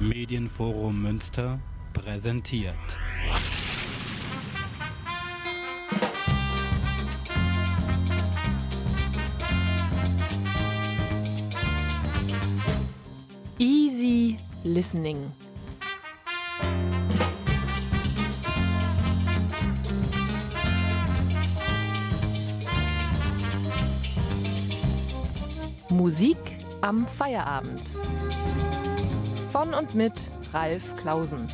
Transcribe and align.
Medienforum 0.00 1.02
Münster 1.02 1.60
präsentiert. 1.92 2.74
Easy 13.58 14.38
Listening. 14.64 15.30
Musik 25.90 26.38
am 26.80 27.06
Feierabend. 27.06 27.82
Von 29.50 29.74
und 29.74 29.96
mit 29.96 30.30
Ralf 30.52 30.94
Klausen. 30.96 31.48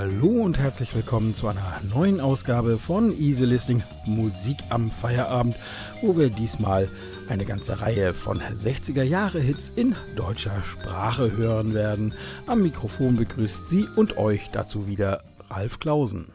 Hallo 0.00 0.42
und 0.44 0.58
herzlich 0.58 0.94
willkommen 0.94 1.34
zu 1.34 1.48
einer 1.48 1.80
neuen 1.92 2.20
Ausgabe 2.20 2.78
von 2.78 3.10
Easy 3.18 3.44
Listening 3.44 3.82
Musik 4.06 4.58
am 4.68 4.90
Feierabend, 4.90 5.56
wo 6.02 6.16
wir 6.16 6.30
diesmal 6.30 6.88
eine 7.28 7.44
ganze 7.44 7.80
Reihe 7.80 8.14
von 8.14 8.40
60er 8.40 9.02
Jahre 9.02 9.40
Hits 9.40 9.72
in 9.74 9.94
deutscher 10.16 10.62
Sprache 10.64 11.36
hören 11.36 11.74
werden. 11.74 12.14
Am 12.46 12.62
Mikrofon 12.62 13.16
begrüßt 13.16 13.68
Sie 13.68 13.86
und 13.96 14.16
euch 14.16 14.48
dazu 14.52 14.86
wieder 14.86 15.22
Ralf 15.50 15.78
Klausen. 15.78 16.32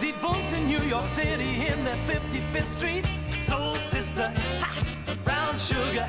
Sie 0.00 0.14
wohnt 0.22 0.38
in 0.56 0.68
New 0.68 0.88
York 0.88 1.08
City 1.10 1.66
in 1.68 1.84
der 1.84 1.96
55th 2.06 2.76
Street. 2.76 3.04
Soul 3.46 3.76
Sister, 3.90 4.32
ha, 4.60 4.68
Brown 5.24 5.56
Sugar. 5.56 6.08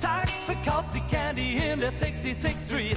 Tags 0.00 0.32
verkauft 0.44 0.92
sie 0.92 1.00
Candy 1.10 1.56
in 1.56 1.80
der 1.80 1.92
66th 1.92 2.66
Street. 2.66 2.96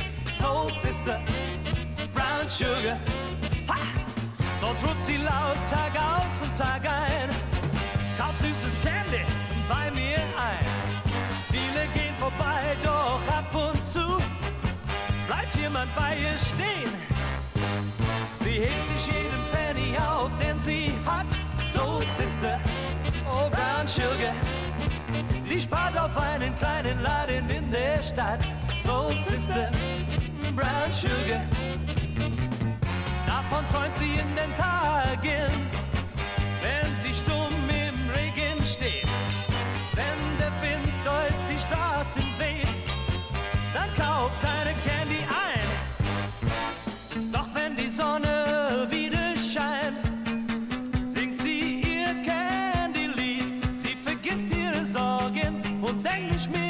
Bleibt 15.78 15.90
jemand 15.92 15.96
bei 15.96 16.16
ihr 16.18 16.38
stehen. 16.40 16.94
Sie 18.40 18.62
hebt 18.62 18.88
sich 18.88 19.08
jeden 19.08 19.44
Penny 19.52 19.98
auf, 19.98 20.30
denn 20.40 20.60
sie 20.60 20.92
hat 21.06 21.26
Soul 21.72 22.02
Sister, 22.16 22.60
oh 23.26 23.50
Brown 23.50 23.88
Sugar. 23.88 24.34
Sie 25.42 25.62
spart 25.62 25.98
auf 25.98 26.16
einen 26.18 26.58
kleinen 26.58 27.02
Laden 27.02 27.50
in 27.50 27.72
der 27.72 28.02
Stadt, 28.04 28.40
Soul 28.84 29.14
Sister, 29.28 29.72
Brown 30.56 30.92
Sugar. 30.92 31.42
Davon 33.26 33.64
träumt 33.72 33.96
sie 33.98 34.14
in 34.20 34.36
den 34.36 34.54
Tagen, 34.56 35.52
wenn 36.62 36.90
sie 37.02 37.14
stumm 37.14 37.54
im 37.70 38.10
Regen 38.12 38.66
steht. 38.66 39.08
Wenn 39.94 40.38
der 40.40 40.52
Wind 40.62 40.94
durch 41.04 41.38
die 41.50 41.60
Straßen 41.60 42.27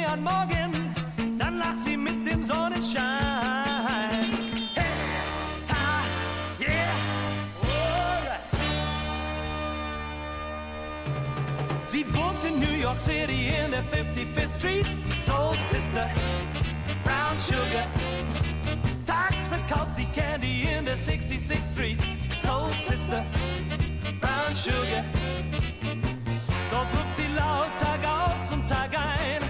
an 0.08 0.22
morgen. 0.22 0.94
Dann 1.38 1.58
lacht 1.58 1.78
sie 1.78 1.96
mit 1.96 2.26
dem 2.26 2.42
Sonnenschein. 2.42 3.04
Alright. 7.60 8.42
Sie 11.90 12.04
wohnt 12.14 12.42
in 12.44 12.60
New 12.60 12.80
York 12.80 13.00
City 13.00 13.52
in 13.62 13.70
der 13.70 13.84
55th 13.84 14.56
Street. 14.56 14.86
Soul 15.24 15.54
Sister, 15.70 16.10
Brown 17.04 17.38
Sugar. 17.46 17.86
Tags 19.04 19.46
verkauft 19.48 19.94
sie 19.94 20.06
Candy 20.06 20.68
in 20.76 20.84
der 20.84 20.96
66th 20.96 21.72
Street. 21.72 21.98
Soul 22.42 22.70
Sister, 22.86 23.24
Brown 24.20 24.54
Sugar. 24.54 25.04
Dort 26.70 26.88
ruft 26.92 27.16
sie 27.16 27.28
laut 27.34 27.72
Tag 27.78 28.00
aus 28.04 28.52
und 28.52 28.66
Tag 28.66 28.90
ein. 28.96 29.47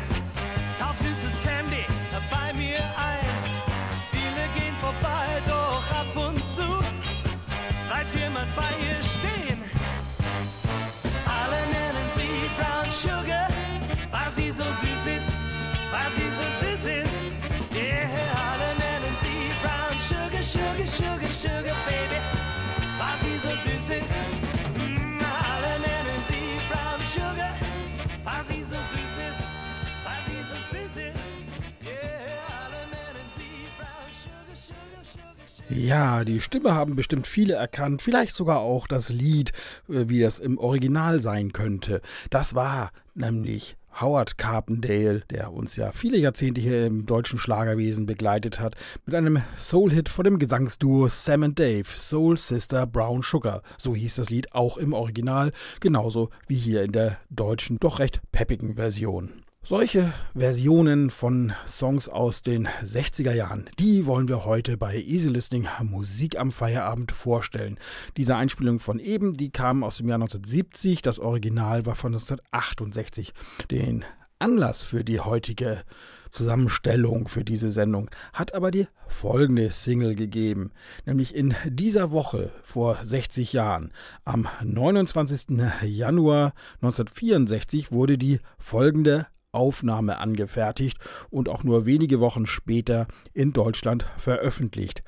Ja, 35.71 36.25
die 36.25 36.41
Stimme 36.41 36.75
haben 36.75 36.97
bestimmt 36.97 37.27
viele 37.27 37.55
erkannt, 37.55 38.01
vielleicht 38.01 38.35
sogar 38.35 38.61
auch 38.61 38.87
das 38.87 39.11
Lied, 39.11 39.53
äh, 39.89 40.09
wie 40.09 40.21
das 40.21 40.39
im 40.39 40.57
Original 40.57 41.21
sein 41.21 41.53
könnte. 41.53 42.01
Das 42.31 42.55
war 42.55 42.91
nämlich 43.15 43.77
Howard 44.01 44.39
Carpendale, 44.39 45.23
der 45.31 45.53
uns 45.53 45.77
ja 45.77 45.93
viele 45.93 46.17
Jahrzehnte 46.17 46.61
hier 46.61 46.87
im 46.87 47.05
deutschen 47.05 47.39
Schlagerwesen 47.39 48.07
begleitet 48.07 48.61
hat, 48.61 48.77
mit 49.05 49.15
einem 49.15 49.43
Soul-Hit 49.59 50.09
von 50.09 50.25
dem 50.25 50.39
Gesangsduo 50.39 51.09
Sam 51.09 51.43
and 51.43 51.59
Dave, 51.59 51.85
Soul 51.85 52.39
Sister 52.39 52.87
Brown 52.87 53.23
Sugar. 53.23 53.63
So 53.77 53.95
hieß 53.95 54.15
das 54.15 54.31
Lied 54.31 54.55
auch 54.55 54.79
im 54.79 54.95
Original, 54.95 55.53
genauso 55.81 56.31
wie 56.47 56.57
hier 56.57 56.83
in 56.83 56.93
der 56.93 57.19
deutschen, 57.29 57.79
doch 57.79 57.99
recht 57.99 58.23
peppigen 58.33 58.77
Version. 58.77 59.43
Solche 59.69 60.15
Versionen 60.35 61.11
von 61.11 61.53
Songs 61.67 62.09
aus 62.09 62.41
den 62.41 62.69
60er 62.83 63.35
Jahren, 63.35 63.69
die 63.79 64.07
wollen 64.07 64.27
wir 64.27 64.47
heute 64.47 64.79
bei 64.79 64.97
Easy 64.97 65.29
Listening 65.29 65.69
Musik 65.83 66.41
am 66.41 66.53
Feierabend 66.53 67.13
vorstellen. 67.13 67.79
Diese 68.17 68.35
Einspielung 68.35 68.81
von 68.81 68.99
eben, 68.99 69.35
die 69.35 69.51
kam 69.51 69.85
aus 69.85 69.99
dem 69.99 70.09
Jahr 70.09 70.17
1970, 70.17 71.03
das 71.03 71.19
Original 71.19 71.85
war 71.85 71.97
von 71.97 72.15
1968. 72.15 73.35
Den 73.71 74.07
Anlass 74.39 74.83
für 74.83 75.05
die 75.05 75.21
heutige 75.21 75.83
Zusammenstellung 76.31 77.29
für 77.29 77.45
diese 77.45 77.71
Sendung 77.71 78.09
hat 78.33 78.55
aber 78.55 78.71
die 78.71 78.87
folgende 79.07 79.71
Single 79.71 80.15
gegeben, 80.15 80.73
nämlich 81.05 81.35
in 81.35 81.55
dieser 81.67 82.11
Woche 82.11 82.53
vor 82.63 82.97
60 83.03 83.53
Jahren, 83.53 83.93
am 84.25 84.49
29. 84.65 85.59
Januar 85.83 86.55
1964 86.81 87.93
wurde 87.93 88.17
die 88.17 88.41
folgende 88.59 89.27
Aufnahme 89.53 90.19
angefertigt 90.19 90.99
und 91.31 91.49
auch 91.49 91.65
nur 91.65 91.87
wenige 91.87 92.21
Wochen 92.21 92.47
später 92.47 93.07
in 93.33 93.53
Deutschland 93.53 94.07
veröffentlicht. 94.17 95.03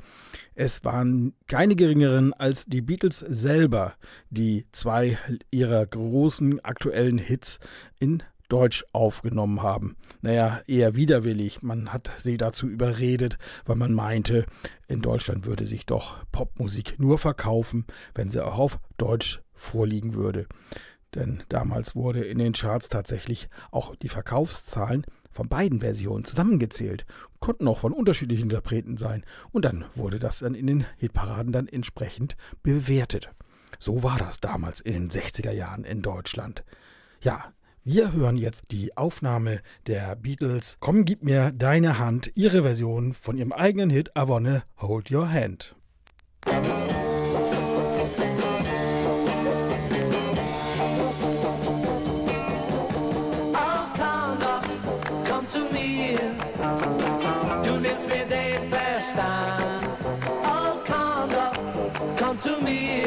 Es 0.54 0.84
waren 0.84 1.34
keine 1.46 1.76
geringeren 1.76 2.32
als 2.32 2.66
die 2.66 2.82
Beatles 2.82 3.18
selber, 3.18 3.94
die 4.30 4.66
zwei 4.72 5.18
ihrer 5.50 5.86
großen 5.86 6.64
aktuellen 6.64 7.18
Hits 7.18 7.58
in 7.98 8.22
Deutsch 8.50 8.84
aufgenommen 8.92 9.62
haben. 9.62 9.96
Naja, 10.20 10.60
eher 10.66 10.96
widerwillig. 10.96 11.62
Man 11.62 11.92
hat 11.92 12.10
sie 12.18 12.36
dazu 12.36 12.66
überredet, 12.66 13.38
weil 13.64 13.76
man 13.76 13.94
meinte, 13.94 14.44
in 14.88 15.00
Deutschland 15.00 15.46
würde 15.46 15.64
sich 15.64 15.86
doch 15.86 16.16
Popmusik 16.32 16.98
nur 16.98 17.16
verkaufen, 17.18 17.86
wenn 18.14 18.28
sie 18.28 18.44
auch 18.44 18.58
auf 18.58 18.80
Deutsch 18.98 19.40
vorliegen 19.54 20.14
würde. 20.14 20.46
Denn 21.14 21.42
damals 21.48 21.96
wurde 21.96 22.24
in 22.24 22.38
den 22.38 22.52
Charts 22.52 22.88
tatsächlich 22.88 23.48
auch 23.70 23.96
die 23.96 24.08
Verkaufszahlen 24.08 25.04
von 25.30 25.48
beiden 25.48 25.80
Versionen 25.80 26.24
zusammengezählt, 26.24 27.06
konnten 27.38 27.68
auch 27.68 27.78
von 27.78 27.92
unterschiedlichen 27.92 28.44
Interpreten 28.44 28.96
sein 28.96 29.24
und 29.52 29.64
dann 29.64 29.84
wurde 29.94 30.18
das 30.18 30.40
dann 30.40 30.54
in 30.54 30.66
den 30.66 30.86
Hitparaden 30.98 31.52
dann 31.52 31.68
entsprechend 31.68 32.36
bewertet. 32.62 33.30
So 33.78 34.02
war 34.02 34.18
das 34.18 34.40
damals 34.40 34.80
in 34.80 34.92
den 34.92 35.10
60er 35.10 35.52
Jahren 35.52 35.84
in 35.84 36.02
Deutschland. 36.02 36.64
Ja, 37.22 37.52
wir 37.82 38.12
hören 38.12 38.36
jetzt 38.36 38.64
die 38.72 38.96
Aufnahme 38.96 39.60
der 39.86 40.14
Beatles 40.16 40.76
Komm, 40.80 41.04
gib 41.04 41.22
mir 41.24 41.50
deine 41.52 41.98
Hand, 41.98 42.30
ihre 42.34 42.62
Version 42.62 43.14
von 43.14 43.38
ihrem 43.38 43.52
eigenen 43.52 43.88
Hit 43.88 44.10
I 44.10 44.28
Wanna 44.28 44.64
Hold 44.78 45.10
Your 45.10 45.30
Hand. 45.32 45.74
Komm 62.42 62.54
zu 62.58 62.99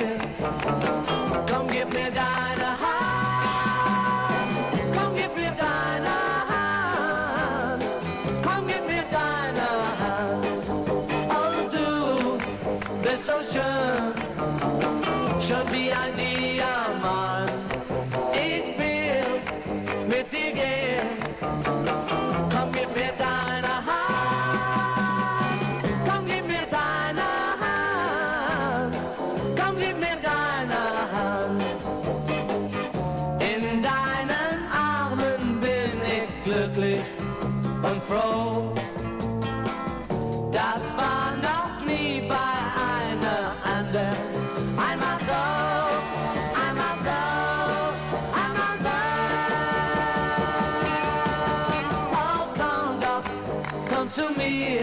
mir. 54.43 54.81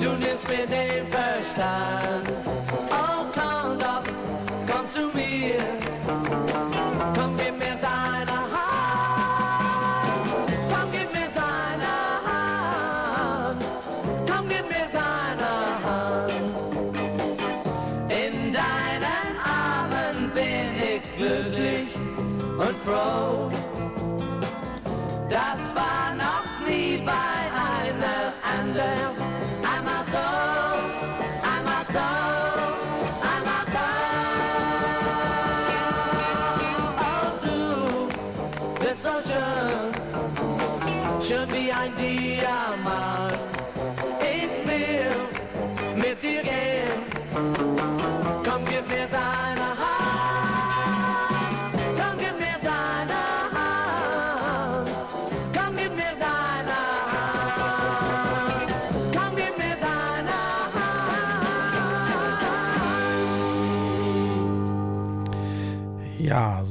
Du 0.00 0.10
nimmst 0.10 0.48
mir 0.48 0.66
den 0.66 1.06
Verstand. 1.08 2.28
Oh, 2.90 3.24
komm 3.34 3.78
doch, 3.78 4.04
komm 4.66 4.88
zu 4.92 5.16
mir. 5.16 6.83
Bist 39.34 39.94
so 40.36 41.26
schön, 41.26 41.48
schön 41.48 41.48
wie 41.52 42.44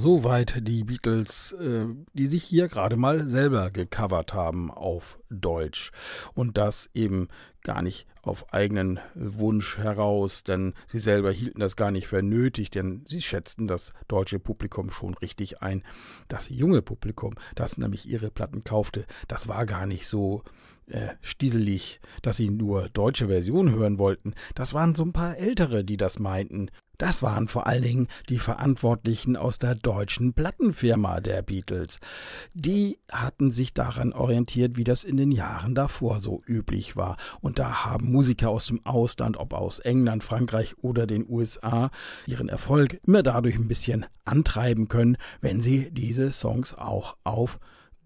soweit 0.03 0.67
die 0.67 0.83
Beatles, 0.83 1.53
äh, 1.53 1.85
die 2.13 2.27
sich 2.27 2.43
hier 2.43 2.67
gerade 2.67 2.97
mal 2.97 3.25
selber 3.25 3.71
gecovert 3.71 4.33
haben 4.33 4.69
auf 4.69 5.17
Deutsch. 5.29 5.91
Und 6.33 6.57
das 6.57 6.89
eben 6.93 7.29
gar 7.63 7.81
nicht 7.81 8.05
auf 8.21 8.53
eigenen 8.53 8.99
Wunsch 9.15 9.77
heraus, 9.77 10.43
denn 10.43 10.73
sie 10.87 10.99
selber 10.99 11.31
hielten 11.31 11.61
das 11.61 11.77
gar 11.77 11.89
nicht 11.89 12.09
für 12.09 12.21
nötig, 12.21 12.69
denn 12.69 13.05
sie 13.07 13.21
schätzten 13.21 13.65
das 13.65 13.93
deutsche 14.09 14.39
Publikum 14.39 14.91
schon 14.91 15.13
richtig 15.13 15.61
ein. 15.61 15.83
Das 16.27 16.49
junge 16.49 16.81
Publikum, 16.81 17.35
das 17.55 17.77
nämlich 17.77 18.05
ihre 18.05 18.29
Platten 18.29 18.65
kaufte, 18.65 19.05
das 19.29 19.47
war 19.47 19.65
gar 19.65 19.85
nicht 19.85 20.05
so 20.05 20.43
äh, 20.87 21.09
stieselig, 21.21 21.99
dass 22.21 22.37
sie 22.37 22.49
nur 22.49 22.89
deutsche 22.89 23.27
Version 23.27 23.71
hören 23.71 23.97
wollten. 23.97 24.33
Das 24.55 24.73
waren 24.73 24.95
so 24.95 25.03
ein 25.03 25.13
paar 25.13 25.37
Ältere, 25.37 25.83
die 25.83 25.97
das 25.97 26.19
meinten. 26.19 26.69
Das 26.99 27.23
waren 27.23 27.47
vor 27.47 27.65
allen 27.65 27.81
Dingen 27.81 28.07
die 28.29 28.37
Verantwortlichen 28.37 29.35
aus 29.35 29.57
der 29.57 29.73
deutschen 29.75 30.33
Plattenfirma 30.33 31.21
der 31.21 31.41
Beatles. 31.41 31.99
Die 32.53 32.99
hatten 33.11 33.51
sich 33.51 33.73
daran 33.73 34.13
orientiert, 34.13 34.77
wie 34.77 34.83
das 34.83 35.03
in 35.03 35.17
den 35.17 35.31
Jahren 35.31 35.73
davor 35.73 36.19
so 36.19 36.41
üblich 36.45 36.95
war. 36.95 37.17
Und 37.41 37.57
da 37.57 37.83
haben 37.83 38.11
Musiker 38.11 38.49
aus 38.49 38.67
dem 38.67 38.85
Ausland, 38.85 39.37
ob 39.37 39.53
aus 39.53 39.79
England, 39.79 40.23
Frankreich 40.23 40.75
oder 40.81 41.07
den 41.07 41.27
USA, 41.27 41.89
ihren 42.27 42.47
Erfolg 42.47 42.99
immer 43.05 43.23
dadurch 43.23 43.55
ein 43.55 43.67
bisschen 43.67 44.05
antreiben 44.23 44.87
können, 44.87 45.17
wenn 45.41 45.61
sie 45.61 45.89
diese 45.91 46.31
Songs 46.31 46.73
auch 46.73 47.17
auf 47.23 47.59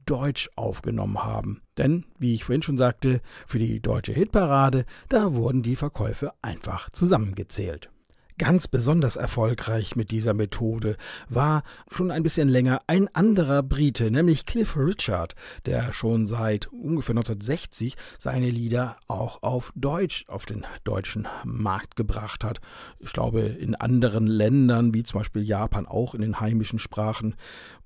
Deutsch 0.07 0.49
aufgenommen 0.55 1.23
haben. 1.23 1.61
Denn, 1.77 2.05
wie 2.17 2.33
ich 2.33 2.43
vorhin 2.43 2.63
schon 2.63 2.77
sagte, 2.77 3.21
für 3.45 3.59
die 3.59 3.79
deutsche 3.79 4.13
Hitparade, 4.13 4.85
da 5.09 5.35
wurden 5.35 5.61
die 5.61 5.75
Verkäufe 5.75 6.33
einfach 6.41 6.89
zusammengezählt. 6.91 7.91
Ganz 8.39 8.67
besonders 8.67 9.15
erfolgreich 9.15 9.95
mit 9.95 10.11
dieser 10.11 10.35
Methode 10.35 10.95
war 11.27 11.63
schon 11.89 12.11
ein 12.11 12.21
bisschen 12.21 12.47
länger 12.47 12.83
ein 12.85 13.07
anderer 13.15 13.63
Brite, 13.63 14.11
nämlich 14.11 14.45
Cliff 14.45 14.77
Richard, 14.77 15.33
der 15.65 15.91
schon 15.91 16.27
seit 16.27 16.67
ungefähr 16.67 17.15
1960 17.15 17.95
seine 18.19 18.51
Lieder 18.51 18.97
auch 19.07 19.41
auf 19.41 19.73
Deutsch 19.75 20.25
auf 20.27 20.45
den 20.45 20.67
deutschen 20.83 21.27
Markt 21.45 21.95
gebracht 21.95 22.43
hat. 22.43 22.59
Ich 22.99 23.11
glaube, 23.11 23.41
in 23.41 23.73
anderen 23.73 24.27
Ländern, 24.27 24.93
wie 24.93 25.03
zum 25.03 25.21
Beispiel 25.21 25.41
Japan, 25.41 25.87
auch 25.87 26.13
in 26.13 26.21
den 26.21 26.39
heimischen 26.39 26.77
Sprachen. 26.77 27.33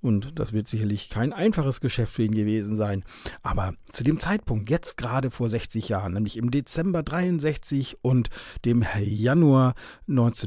Und 0.01 0.37
das 0.37 0.51
wird 0.51 0.67
sicherlich 0.67 1.09
kein 1.09 1.31
einfaches 1.31 1.79
Geschäft 1.79 2.13
für 2.13 2.23
ihn 2.23 2.35
gewesen 2.35 2.75
sein. 2.75 3.05
Aber 3.41 3.73
zu 3.85 4.03
dem 4.03 4.19
Zeitpunkt, 4.19 4.69
jetzt 4.69 4.97
gerade 4.97 5.31
vor 5.31 5.47
60 5.47 5.87
Jahren, 5.87 6.13
nämlich 6.13 6.35
im 6.35 6.51
Dezember 6.51 7.03
63 7.03 7.99
und 8.01 8.29
dem 8.65 8.85
Januar 8.99 9.75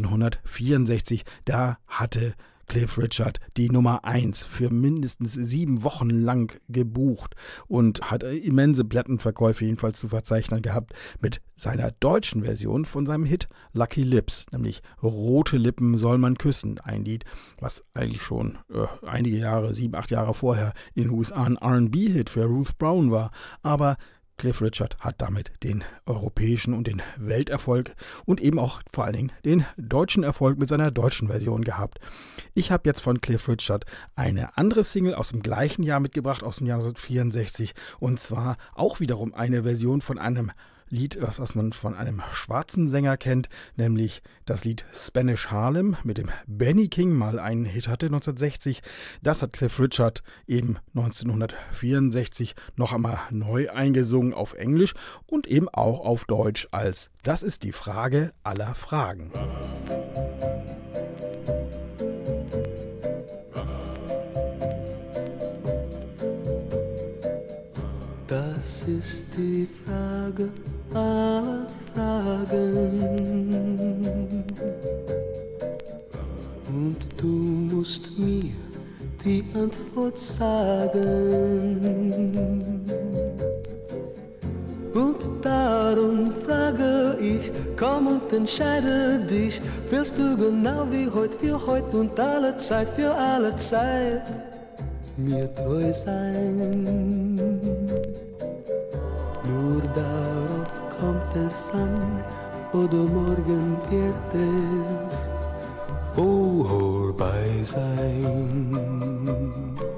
1964, 0.00 1.24
da 1.44 1.78
hatte 1.86 2.34
Cliff 2.66 2.98
Richard 2.98 3.40
die 3.56 3.70
Nummer 3.70 4.04
1 4.04 4.44
für 4.44 4.70
mindestens 4.70 5.34
sieben 5.34 5.84
Wochen 5.84 6.10
lang 6.10 6.58
gebucht 6.68 7.34
und 7.66 8.10
hat 8.10 8.22
immense 8.22 8.84
Plattenverkäufe 8.84 9.64
jedenfalls 9.64 9.98
zu 9.98 10.08
verzeichnen 10.08 10.62
gehabt 10.62 10.92
mit 11.20 11.40
seiner 11.56 11.92
deutschen 11.92 12.44
Version 12.44 12.84
von 12.84 13.06
seinem 13.06 13.24
Hit 13.24 13.48
Lucky 13.72 14.02
Lips, 14.02 14.46
nämlich 14.50 14.82
Rote 15.02 15.56
Lippen 15.56 15.96
soll 15.96 16.18
man 16.18 16.36
küssen. 16.36 16.80
Ein 16.80 17.04
Lied, 17.04 17.24
was 17.60 17.84
eigentlich 17.94 18.22
schon 18.22 18.58
äh, 18.72 18.86
einige 19.06 19.38
Jahre, 19.38 19.74
sieben, 19.74 19.94
acht 19.94 20.10
Jahre 20.10 20.34
vorher 20.34 20.72
in 20.94 21.04
den 21.04 21.12
USA 21.12 21.44
ein 21.44 21.58
RB-Hit 21.58 22.30
für 22.30 22.44
Ruth 22.44 22.76
Brown 22.78 23.10
war. 23.10 23.30
Aber 23.62 23.96
Cliff 24.36 24.60
Richard 24.60 24.98
hat 25.00 25.20
damit 25.20 25.52
den 25.62 25.84
europäischen 26.06 26.74
und 26.74 26.86
den 26.86 27.02
Welterfolg 27.16 27.94
und 28.24 28.40
eben 28.40 28.58
auch 28.58 28.80
vor 28.92 29.04
allen 29.04 29.16
Dingen 29.16 29.32
den 29.44 29.64
deutschen 29.76 30.22
Erfolg 30.22 30.58
mit 30.58 30.68
seiner 30.68 30.90
deutschen 30.90 31.28
Version 31.28 31.64
gehabt. 31.64 31.98
Ich 32.54 32.70
habe 32.70 32.88
jetzt 32.88 33.00
von 33.00 33.20
Cliff 33.20 33.48
Richard 33.48 33.84
eine 34.16 34.56
andere 34.56 34.84
Single 34.84 35.14
aus 35.14 35.30
dem 35.30 35.42
gleichen 35.42 35.82
Jahr 35.82 36.00
mitgebracht, 36.00 36.42
aus 36.42 36.56
dem 36.56 36.66
Jahr 36.66 36.78
1964, 36.78 37.74
und 38.00 38.20
zwar 38.20 38.56
auch 38.74 39.00
wiederum 39.00 39.34
eine 39.34 39.62
Version 39.62 40.00
von 40.00 40.18
einem 40.18 40.50
Lied, 40.88 41.18
was 41.20 41.54
man 41.54 41.72
von 41.72 41.94
einem 41.94 42.22
schwarzen 42.32 42.88
Sänger 42.88 43.16
kennt, 43.16 43.48
nämlich 43.76 44.22
das 44.44 44.64
Lied 44.64 44.84
Spanish 44.92 45.50
Harlem 45.50 45.96
mit 46.04 46.18
dem 46.18 46.30
Benny 46.46 46.88
King 46.88 47.12
mal 47.12 47.38
einen 47.38 47.64
Hit 47.64 47.88
hatte 47.88 48.06
1960. 48.06 48.82
Das 49.22 49.42
hat 49.42 49.52
Cliff 49.52 49.80
Richard 49.80 50.22
eben 50.46 50.78
1964 50.94 52.54
noch 52.76 52.92
einmal 52.92 53.18
neu 53.30 53.70
eingesungen 53.70 54.34
auf 54.34 54.54
Englisch 54.54 54.94
und 55.26 55.46
eben 55.46 55.68
auch 55.68 56.00
auf 56.00 56.24
Deutsch 56.24 56.68
als 56.70 57.10
Das 57.22 57.42
ist 57.42 57.62
die 57.62 57.72
Frage 57.72 58.32
aller 58.42 58.74
Fragen. 58.74 59.32
Die 79.24 79.44
Antwort 79.54 80.18
sagen. 80.18 81.04
Und 84.94 85.16
darum 85.42 86.32
frage 86.44 87.16
ich, 87.20 87.50
komm 87.76 88.06
und 88.06 88.32
entscheide 88.32 89.18
dich. 89.18 89.60
Willst 89.90 90.16
du 90.18 90.36
genau 90.36 90.86
wie 90.90 91.08
heute, 91.10 91.38
für 91.38 91.66
heute 91.66 91.96
und 91.96 92.20
alle 92.20 92.56
Zeit, 92.58 92.90
für 92.90 93.12
alle 93.12 93.56
Zeit 93.56 94.22
mir 95.16 95.52
treu 95.54 95.92
sein? 96.04 97.46
Nur 99.46 99.82
darauf 99.94 100.70
kommt 100.98 101.36
es 101.36 101.74
an, 101.74 102.24
oder 102.72 103.04
morgen 103.04 103.76
wird 103.90 104.34
es 104.34 105.33
vorbei 106.14 107.62
sein. 107.64 108.24
Hm, 108.70 109.93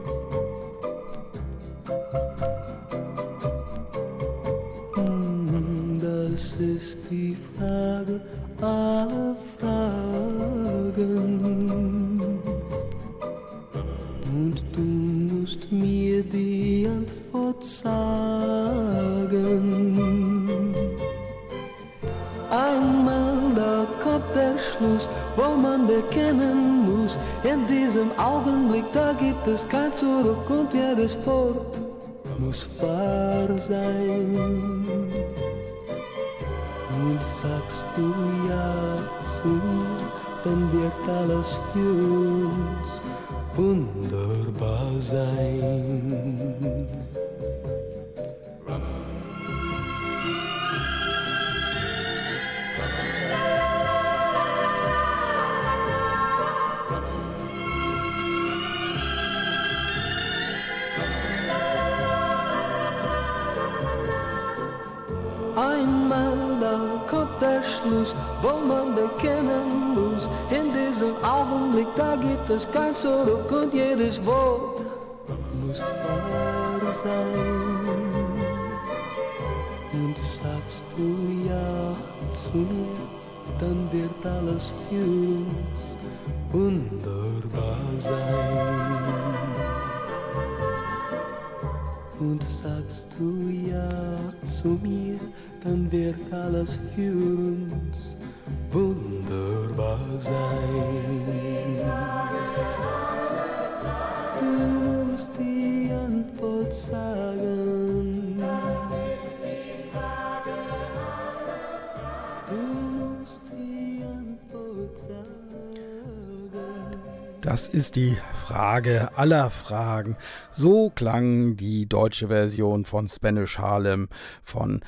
Das 117.57 117.71
ist 117.71 117.97
die 117.97 118.19
Frage 118.35 119.17
aller 119.17 119.51
Fragen. 119.51 120.19
So 120.51 120.91
klang 120.91 121.57
die 121.57 121.89
deutsche 121.89 122.29
Version 122.29 122.85
von 122.85 123.09
Spanish 123.09 123.57
Harlem 123.59 124.09
von 124.43 124.81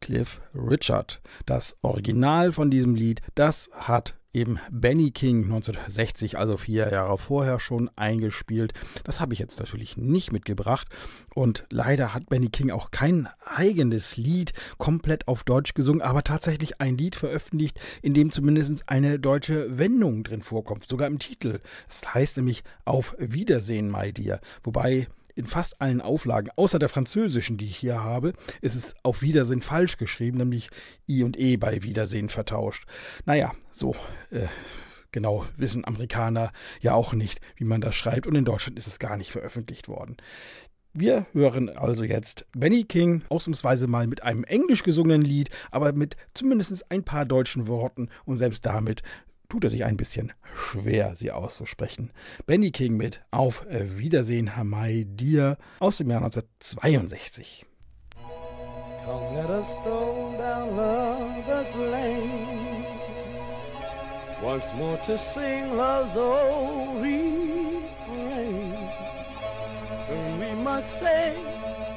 Cliff 0.00 0.40
Richard. 0.54 1.20
Das 1.44 1.76
Original 1.82 2.52
von 2.52 2.70
diesem 2.70 2.94
Lied, 2.94 3.20
das 3.34 3.68
hat 3.74 4.14
eben 4.34 4.58
Benny 4.70 5.10
King 5.10 5.44
1960, 5.44 6.38
also 6.38 6.56
vier 6.56 6.90
Jahre 6.90 7.16
vorher 7.18 7.60
schon 7.60 7.90
eingespielt. 7.96 8.72
Das 9.04 9.20
habe 9.20 9.32
ich 9.32 9.38
jetzt 9.38 9.58
natürlich 9.58 9.96
nicht 9.96 10.32
mitgebracht. 10.32 10.88
Und 11.34 11.64
leider 11.70 12.12
hat 12.12 12.28
Benny 12.28 12.48
King 12.48 12.70
auch 12.70 12.90
kein 12.90 13.28
eigenes 13.44 14.16
Lied 14.16 14.52
komplett 14.78 15.28
auf 15.28 15.44
Deutsch 15.44 15.74
gesungen, 15.74 16.02
aber 16.02 16.24
tatsächlich 16.24 16.80
ein 16.80 16.98
Lied 16.98 17.16
veröffentlicht, 17.16 17.80
in 18.02 18.14
dem 18.14 18.30
zumindest 18.30 18.88
eine 18.88 19.18
deutsche 19.18 19.78
Wendung 19.78 20.24
drin 20.24 20.42
vorkommt, 20.42 20.88
sogar 20.88 21.06
im 21.06 21.18
Titel. 21.18 21.60
Es 21.88 22.02
heißt 22.14 22.36
nämlich 22.36 22.64
Auf 22.84 23.14
Wiedersehen, 23.18 23.90
my 23.90 24.12
dear. 24.12 24.40
Wobei 24.62 25.08
in 25.34 25.46
fast 25.46 25.80
allen 25.80 26.00
Auflagen, 26.00 26.50
außer 26.56 26.78
der 26.78 26.88
französischen, 26.88 27.58
die 27.58 27.66
ich 27.66 27.76
hier 27.76 28.02
habe, 28.02 28.32
ist 28.60 28.74
es 28.74 28.94
auf 29.02 29.22
Wiedersehen 29.22 29.62
falsch 29.62 29.96
geschrieben, 29.96 30.38
nämlich 30.38 30.70
I 31.08 31.24
und 31.24 31.38
E 31.38 31.56
bei 31.56 31.82
Wiedersehen 31.82 32.28
vertauscht. 32.28 32.84
Naja, 33.24 33.52
so 33.72 33.94
äh, 34.30 34.46
genau 35.12 35.44
wissen 35.56 35.84
Amerikaner 35.84 36.52
ja 36.80 36.94
auch 36.94 37.12
nicht, 37.12 37.40
wie 37.56 37.64
man 37.64 37.80
das 37.80 37.94
schreibt 37.94 38.26
und 38.26 38.34
in 38.34 38.44
Deutschland 38.44 38.78
ist 38.78 38.86
es 38.86 38.98
gar 38.98 39.16
nicht 39.16 39.32
veröffentlicht 39.32 39.88
worden. 39.88 40.16
Wir 40.96 41.26
hören 41.32 41.70
also 41.70 42.04
jetzt 42.04 42.46
Benny 42.52 42.84
King 42.84 43.22
ausnahmsweise 43.28 43.88
mal 43.88 44.06
mit 44.06 44.22
einem 44.22 44.44
englisch 44.44 44.84
gesungenen 44.84 45.22
Lied, 45.22 45.50
aber 45.72 45.92
mit 45.92 46.16
zumindest 46.34 46.88
ein 46.88 47.02
paar 47.02 47.24
deutschen 47.24 47.66
Worten 47.66 48.10
und 48.24 48.36
selbst 48.36 48.64
damit 48.64 49.02
tut 49.54 49.62
er 49.62 49.70
sich 49.70 49.84
ein 49.84 49.96
bisschen 49.96 50.32
schwer, 50.52 51.14
sie 51.14 51.30
auszusprechen. 51.30 52.10
Benny 52.44 52.72
King 52.72 52.96
mit 52.96 53.20
Auf 53.30 53.64
Wiedersehen, 53.70 54.50
My 54.64 55.04
Dear 55.06 55.58
aus 55.78 55.98
dem 55.98 56.10
Jahr 56.10 56.24
1962. 56.24 57.64
Come, 59.04 59.36
let 59.36 59.50
us 59.50 59.70
stroll 59.70 60.36
down 60.36 60.74
lover's 60.74 61.72
lane. 61.76 62.84
Once 64.42 64.72
more 64.74 64.98
to 65.02 65.16
sing 65.16 65.76
love's 65.76 66.16
old 66.16 67.00
refrain. 67.00 68.74
Soon 70.04 70.40
we 70.40 70.52
must 70.64 70.98
say, 70.98 71.36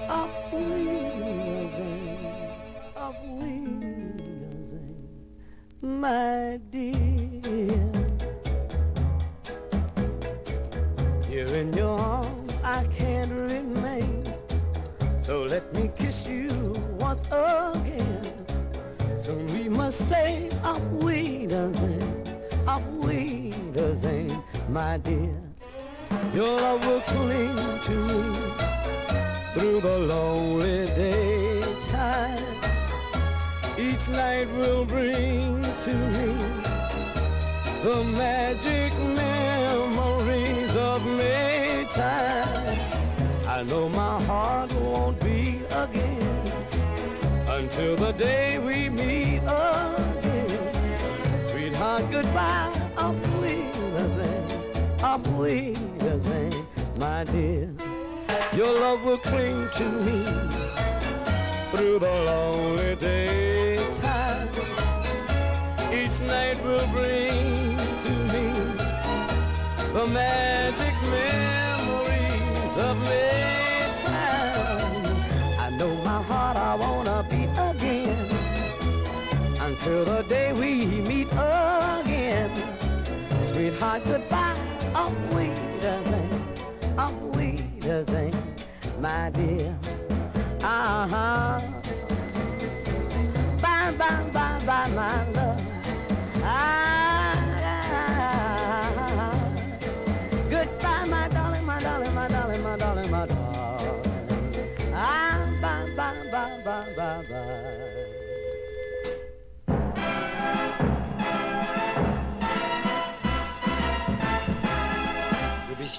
Auf 0.08 0.30
Wiedersehen, 0.52 2.20
Auf 2.96 3.16
Wiedersehen, 3.40 4.22
my 5.82 6.60
dear. 6.72 7.07
Here 11.28 11.56
in 11.56 11.74
your 11.74 12.00
arms 12.00 12.54
I 12.64 12.86
can't 12.96 13.32
remain. 13.32 14.24
So 15.20 15.42
let 15.44 15.74
me 15.74 15.90
kiss 15.96 16.28
you 16.28 16.50
once 17.00 17.26
again. 17.26 18.46
Soon 19.18 19.48
we 19.48 19.70
must 19.70 19.98
say 20.08 20.50
Auf 20.64 20.82
Wiedersehen, 21.02 22.24
Auf 22.68 22.84
Wiedersehen, 23.04 24.44
my 24.70 24.98
dear. 24.98 25.42
Your 26.36 26.62
love 26.62 26.86
will 26.86 27.02
cling 27.02 27.58
to 27.88 27.92
me 27.92 28.22
through 29.54 29.82
the 29.82 29.98
lonely 29.98 30.86
daytime. 30.94 32.48
each 33.80 34.08
night 34.10 34.48
will 34.58 34.86
bring 34.86 35.62
to 35.80 35.94
me 35.94 36.77
the 37.84 38.04
magic 38.04 38.94
memories 38.98 40.76
of 40.76 41.06
Maytime. 41.06 42.80
I 43.48 43.64
know 43.64 43.88
my 43.88 44.22
heart 44.24 44.74
won't 44.74 45.20
beat 45.20 45.62
again 45.72 46.52
until 47.48 47.96
the 47.96 48.12
day 48.14 48.58
we 48.58 48.90
meet 48.90 49.42
again. 49.44 51.44
Sweetheart, 51.44 52.04
goodbye, 52.12 52.72
auf 52.98 53.16
Wiedersehen, 53.42 54.46
auf 55.02 55.22
Wiedersehen, 55.40 56.66
my 56.98 57.24
dear. 57.26 57.70
Your 58.54 58.74
love 58.80 59.04
will 59.06 59.20
cling 59.20 59.70
to 59.74 59.84
me 59.84 60.26
through 61.72 62.00
the 62.00 62.12
lonely 62.26 62.96
daytime. 62.96 64.50
Each 65.92 66.20
night 66.20 66.62
will 66.64 66.86
bring 66.88 67.67
the 69.98 70.06
magic 70.10 70.94
memories 71.10 72.78
of 72.78 72.96
Maytime. 73.10 74.06
I 75.58 75.72
know 75.72 75.96
my 76.04 76.22
heart 76.22 76.56
I 76.56 76.76
wanna 76.76 77.26
beat 77.32 77.50
again 77.72 78.30
until 79.60 80.06
the 80.06 80.22
day 80.30 80.54
we 80.54 80.86
meet 81.02 81.30
again. 81.32 82.52
Sweetheart, 83.40 84.04
goodbye, 84.06 84.60
auf 84.94 85.14
Wiedersehen, 85.32 86.30
auf 86.96 87.16
Wiedersehen, 87.36 88.36
my 89.02 89.32
dear. 89.32 89.76
Uh-huh. 90.62 91.60
Bye, 93.64 93.92
bye, 93.98 94.24
bye, 94.32 94.60
bye, 94.64 94.90
my 94.90 95.32
love. 95.32 95.62
Ah, 96.44 96.87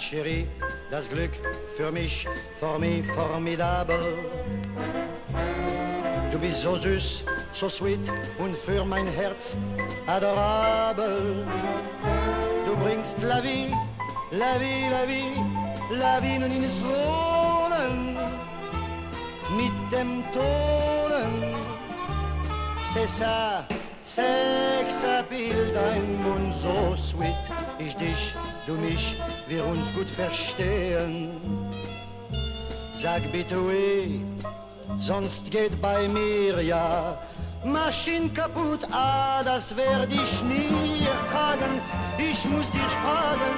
Chérie, 0.08 0.46
das 0.90 1.06
Glück 1.06 1.32
für 1.76 1.92
mich, 1.92 2.26
für 2.58 2.78
mich 2.78 3.04
formidabel. 3.08 4.00
Du 6.32 6.38
bist 6.38 6.62
so 6.62 6.76
süß, 6.76 7.24
so 7.52 7.68
sweet 7.68 8.00
und 8.38 8.56
für 8.64 8.86
mein 8.86 9.06
Herz 9.06 9.54
adorabel. 10.06 11.44
Du 12.64 12.74
bringst 12.76 13.16
la 13.20 13.42
vie, 13.42 13.70
la 14.30 14.58
vie, 14.58 14.88
la 14.88 15.04
vie, 15.04 15.44
la 15.90 16.20
vie 16.20 16.38
nun 16.38 16.52
ins 16.52 16.82
Wohnen 16.82 18.16
mit 19.58 19.92
dem 19.92 20.24
Tonen. 20.32 21.54
C'est 22.94 23.08
ça, 23.08 23.66
Sex 24.14 25.04
Bild, 25.28 25.74
dein 25.74 26.22
Mund 26.22 26.54
so 26.62 26.96
sweet. 26.96 27.44
Ich 27.78 27.94
dich, 27.96 28.34
du 28.66 28.72
mich, 28.72 29.16
wir 29.46 29.64
uns 29.66 29.92
gut 29.94 30.08
verstehen. 30.08 31.30
Sag 32.94 33.30
bitte 33.30 33.60
oui, 33.60 34.24
sonst 34.98 35.50
geht 35.50 35.80
bei 35.82 36.08
mir 36.08 36.62
ja 36.62 37.18
Maschin 37.64 38.32
kaputt, 38.32 38.80
ah, 38.90 39.42
das 39.44 39.76
werd 39.76 40.10
ich 40.10 40.42
nie 40.42 41.06
ertragen. 41.06 41.80
Ich 42.16 42.42
muss 42.46 42.70
dich 42.70 42.92
fragen, 43.04 43.56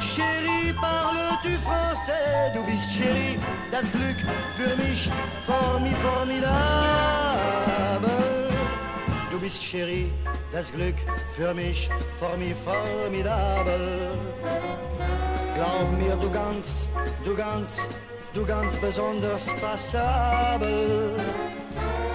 Chérie, 0.00 0.72
parles-tu 0.80 1.52
français? 1.66 2.54
Du 2.54 2.64
bist 2.64 2.88
Chérie, 2.96 3.38
das 3.70 3.86
Glück 3.92 4.16
für 4.56 4.74
mich, 4.82 5.10
formi 5.46 5.94
formidable. 6.02 7.87
Du 9.38 9.44
bist 9.44 9.62
Chérie, 9.62 10.10
das 10.50 10.72
Glück 10.72 10.96
für 11.36 11.54
mich, 11.54 11.88
formi 12.18 12.52
formidable. 12.64 14.10
Glaub 15.54 15.92
mir, 15.96 16.16
du 16.16 16.28
ganz, 16.28 16.88
du 17.24 17.36
ganz, 17.36 17.78
du 18.34 18.44
ganz 18.44 18.74
besonders 18.80 19.46
passabel. 19.60 21.12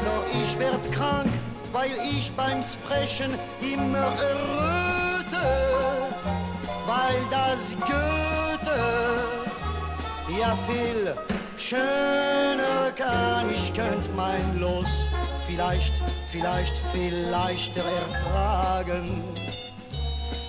Doch 0.03 0.25
ich 0.41 0.59
werd 0.59 0.91
krank, 0.91 1.31
weil 1.71 1.93
ich 2.13 2.29
beim 2.33 2.61
Sprechen 2.61 3.39
immer 3.61 4.17
erröte, 4.19 5.45
weil 6.85 7.21
das 7.31 7.73
Goethe 7.87 9.23
ja 10.41 10.57
viel 10.67 11.15
schöner 11.55 12.91
kann. 12.97 13.49
Ich 13.49 13.73
könnt 13.73 14.13
mein 14.13 14.59
Los 14.59 15.07
vielleicht, 15.53 15.93
vielleicht 16.31 16.73
viel 16.91 17.15
leichter 17.29 17.83
ertragen. 17.83 19.23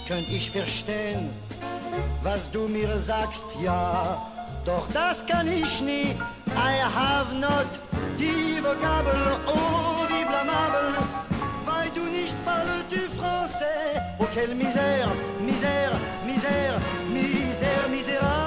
Könnt 0.09 0.29
ich 0.31 0.51
verstehen, 0.51 1.31
was 2.23 2.51
du 2.51 2.69
mir 2.69 2.99
sagst, 2.99 3.45
ja, 3.63 4.27
doch 4.65 4.87
das 4.93 5.25
kann 5.27 5.47
ich 5.47 5.81
nie. 5.81 6.17
I 6.57 6.81
have 6.83 7.35
not 7.35 7.67
die 8.19 8.63
Vokabel, 8.63 9.37
oh, 9.47 10.07
wie 10.09 10.25
blamable, 10.25 10.95
weil 11.67 11.91
du 11.95 12.05
nicht 12.11 12.35
parles 12.45 12.85
du 12.91 13.03
français. 13.19 14.01
Oh, 14.19 14.27
quelle 14.33 14.55
misère, 14.55 15.11
misère, 15.41 16.01
misère, 16.27 16.81
misère, 17.13 17.89
misérable. 17.91 18.44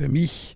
Für 0.00 0.08
mich 0.08 0.49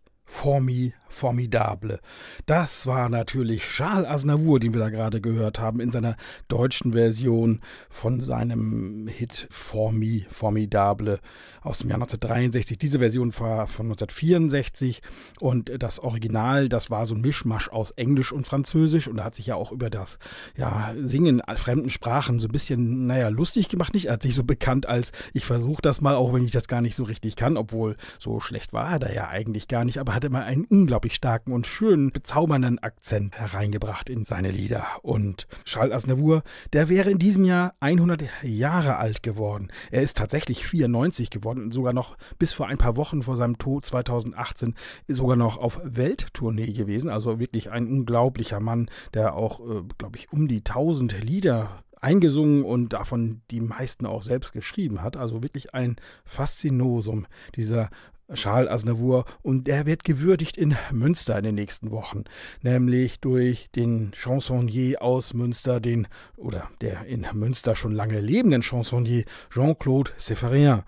Formidable. 1.24 2.00
Das 2.44 2.86
war 2.86 3.08
natürlich 3.08 3.62
Charles 3.62 4.06
Aznavour, 4.06 4.60
den 4.60 4.74
wir 4.74 4.80
da 4.80 4.90
gerade 4.90 5.22
gehört 5.22 5.58
haben, 5.58 5.80
in 5.80 5.90
seiner 5.90 6.16
deutschen 6.48 6.92
Version 6.92 7.62
von 7.88 8.20
seinem 8.20 9.08
Hit 9.08 9.46
Formi 9.50 10.26
Formidable 10.30 11.20
aus 11.62 11.78
dem 11.78 11.88
Jahr 11.88 11.96
1963. 11.96 12.76
Diese 12.76 12.98
Version 12.98 13.32
war 13.38 13.66
von 13.66 13.86
1964 13.86 15.00
und 15.40 15.72
das 15.78 15.98
Original, 15.98 16.68
das 16.68 16.90
war 16.90 17.06
so 17.06 17.14
ein 17.14 17.22
Mischmasch 17.22 17.70
aus 17.70 17.92
Englisch 17.92 18.30
und 18.30 18.46
Französisch 18.46 19.08
und 19.08 19.16
da 19.16 19.24
hat 19.24 19.34
sich 19.34 19.46
ja 19.46 19.54
auch 19.54 19.72
über 19.72 19.88
das 19.88 20.18
ja, 20.58 20.92
Singen 21.00 21.40
fremden 21.56 21.88
Sprachen 21.88 22.38
so 22.38 22.48
ein 22.48 22.52
bisschen, 22.52 23.06
naja, 23.06 23.28
lustig 23.30 23.70
gemacht. 23.70 23.94
Nicht, 23.94 24.10
hat 24.10 24.20
sich 24.20 24.34
so 24.34 24.44
bekannt 24.44 24.86
als 24.86 25.12
ich 25.32 25.46
versuche 25.46 25.80
das 25.80 26.02
mal, 26.02 26.16
auch 26.16 26.34
wenn 26.34 26.44
ich 26.44 26.52
das 26.52 26.68
gar 26.68 26.82
nicht 26.82 26.96
so 26.96 27.04
richtig 27.04 27.34
kann, 27.34 27.56
obwohl 27.56 27.96
so 28.18 28.40
schlecht 28.40 28.74
war 28.74 28.92
er 28.92 28.98
da 28.98 29.10
ja 29.10 29.28
eigentlich 29.28 29.68
gar 29.68 29.86
nicht, 29.86 29.96
aber 29.96 30.14
hat 30.14 30.24
immer 30.24 30.44
einen 30.44 30.66
unglaublich 30.66 31.13
starken 31.14 31.52
und 31.52 31.66
schönen, 31.66 32.10
bezaubernden 32.10 32.78
Akzent 32.78 33.38
hereingebracht 33.38 34.10
in 34.10 34.24
seine 34.24 34.50
Lieder. 34.50 34.84
Und 35.02 35.46
Charles 35.64 35.94
Aznavour, 35.94 36.42
der 36.72 36.88
wäre 36.88 37.10
in 37.10 37.18
diesem 37.18 37.44
Jahr 37.44 37.74
100 37.80 38.24
Jahre 38.42 38.96
alt 38.96 39.22
geworden. 39.22 39.70
Er 39.90 40.02
ist 40.02 40.16
tatsächlich 40.16 40.66
94 40.66 41.30
geworden 41.30 41.62
und 41.62 41.74
sogar 41.74 41.92
noch 41.92 42.16
bis 42.38 42.52
vor 42.52 42.66
ein 42.66 42.78
paar 42.78 42.96
Wochen 42.96 43.22
vor 43.22 43.36
seinem 43.36 43.58
Tod 43.58 43.86
2018 43.86 44.74
sogar 45.08 45.36
noch 45.36 45.58
auf 45.58 45.80
Welttournee 45.84 46.72
gewesen. 46.72 47.08
Also 47.08 47.38
wirklich 47.38 47.70
ein 47.70 47.86
unglaublicher 47.86 48.60
Mann, 48.60 48.90
der 49.14 49.34
auch, 49.34 49.60
äh, 49.60 49.82
glaube 49.98 50.18
ich, 50.18 50.32
um 50.32 50.48
die 50.48 50.64
1000 50.64 51.22
Lieder 51.22 51.84
eingesungen 52.04 52.64
und 52.64 52.92
davon 52.92 53.40
die 53.50 53.60
meisten 53.60 54.04
auch 54.04 54.22
selbst 54.22 54.52
geschrieben 54.52 55.02
hat. 55.02 55.16
Also 55.16 55.42
wirklich 55.42 55.74
ein 55.74 55.96
Faszinosum, 56.24 57.26
dieser 57.56 57.88
Charles 58.34 58.70
Aznavour 58.70 59.24
und 59.42 59.66
der 59.66 59.86
wird 59.86 60.04
gewürdigt 60.04 60.56
in 60.56 60.76
Münster 60.90 61.38
in 61.38 61.44
den 61.44 61.54
nächsten 61.54 61.90
Wochen, 61.90 62.24
nämlich 62.62 63.20
durch 63.20 63.70
den 63.74 64.12
Chansonnier 64.12 65.02
aus 65.02 65.34
Münster, 65.34 65.80
den 65.80 66.06
oder 66.36 66.70
der 66.80 67.06
in 67.06 67.26
Münster 67.32 67.76
schon 67.76 67.92
lange 67.92 68.20
lebenden 68.20 68.62
Chansonnier 68.62 69.24
Jean-Claude 69.50 70.10
Sefferien. 70.16 70.82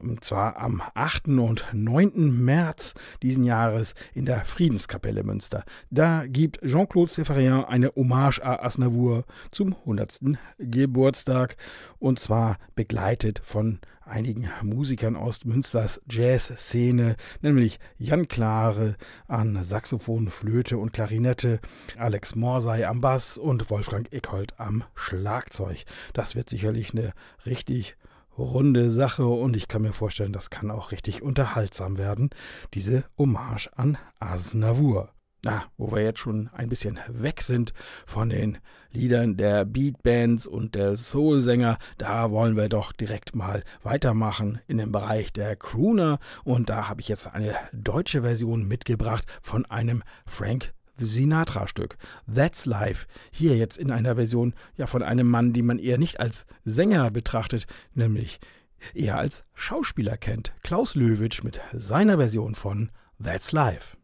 Und 0.00 0.24
zwar 0.24 0.56
am 0.56 0.82
8. 0.94 1.28
und 1.28 1.64
9. 1.72 2.42
März 2.44 2.94
diesen 3.22 3.44
Jahres 3.44 3.94
in 4.14 4.24
der 4.24 4.44
Friedenskapelle 4.44 5.22
Münster. 5.22 5.64
Da 5.90 6.26
gibt 6.26 6.60
Jean-Claude 6.62 7.10
Seferien 7.10 7.64
eine 7.64 7.92
Hommage 7.94 8.40
à 8.42 8.62
Asnavour 8.62 9.24
zum 9.50 9.74
100. 9.74 10.38
Geburtstag 10.58 11.56
und 11.98 12.18
zwar 12.18 12.58
begleitet 12.74 13.40
von 13.44 13.80
einigen 14.10 14.50
Musikern 14.62 15.16
aus 15.16 15.44
Münsters 15.44 16.00
Jazzszene, 16.10 17.16
nämlich 17.42 17.78
Jan 17.96 18.26
Klare 18.26 18.96
an 19.28 19.62
Saxophon, 19.64 20.30
Flöte 20.30 20.78
und 20.78 20.92
Klarinette, 20.92 21.60
Alex 21.96 22.34
Morsey 22.34 22.84
am 22.84 23.00
Bass 23.00 23.38
und 23.38 23.70
Wolfgang 23.70 24.12
Eckhold 24.12 24.58
am 24.58 24.84
Schlagzeug. 24.94 25.84
Das 26.12 26.34
wird 26.34 26.50
sicherlich 26.50 26.92
eine 26.92 27.12
richtig 27.46 27.96
runde 28.36 28.90
Sache. 28.90 29.26
Und 29.26 29.56
ich 29.56 29.68
kann 29.68 29.82
mir 29.82 29.92
vorstellen, 29.92 30.32
das 30.32 30.50
kann 30.50 30.70
auch 30.70 30.92
richtig 30.92 31.22
unterhaltsam 31.22 31.98
werden, 31.98 32.30
diese 32.74 33.04
Hommage 33.18 33.70
an 33.76 33.98
Asnavour. 34.18 35.10
Na, 35.42 35.64
wo 35.78 35.90
wir 35.92 36.02
jetzt 36.02 36.20
schon 36.20 36.50
ein 36.52 36.68
bisschen 36.68 37.00
weg 37.08 37.40
sind 37.40 37.72
von 38.04 38.28
den 38.28 38.58
Liedern 38.90 39.38
der 39.38 39.64
Beatbands 39.64 40.46
und 40.46 40.74
der 40.74 40.96
Soulsänger, 40.96 41.78
da 41.96 42.30
wollen 42.30 42.56
wir 42.56 42.68
doch 42.68 42.92
direkt 42.92 43.34
mal 43.34 43.64
weitermachen 43.82 44.60
in 44.68 44.76
dem 44.76 44.92
Bereich 44.92 45.32
der 45.32 45.56
Crooner. 45.56 46.18
Und 46.44 46.68
da 46.68 46.90
habe 46.90 47.00
ich 47.00 47.08
jetzt 47.08 47.26
eine 47.26 47.54
deutsche 47.72 48.20
Version 48.20 48.68
mitgebracht 48.68 49.24
von 49.40 49.64
einem 49.64 50.02
Frank 50.26 50.74
Sinatra-Stück. 51.00 51.96
That's 52.32 52.66
Life. 52.66 53.06
Hier 53.30 53.56
jetzt 53.56 53.78
in 53.78 53.90
einer 53.90 54.16
Version 54.16 54.54
ja 54.76 54.86
von 54.86 55.02
einem 55.02 55.26
Mann, 55.28 55.52
den 55.52 55.66
man 55.66 55.78
eher 55.78 55.98
nicht 55.98 56.20
als 56.20 56.46
Sänger 56.64 57.10
betrachtet, 57.10 57.66
nämlich 57.94 58.40
eher 58.94 59.18
als 59.18 59.44
Schauspieler 59.54 60.16
kennt. 60.16 60.52
Klaus 60.62 60.94
Löwitsch 60.94 61.42
mit 61.42 61.60
seiner 61.72 62.16
Version 62.16 62.54
von 62.54 62.90
That's 63.22 63.52
Life. 63.52 63.96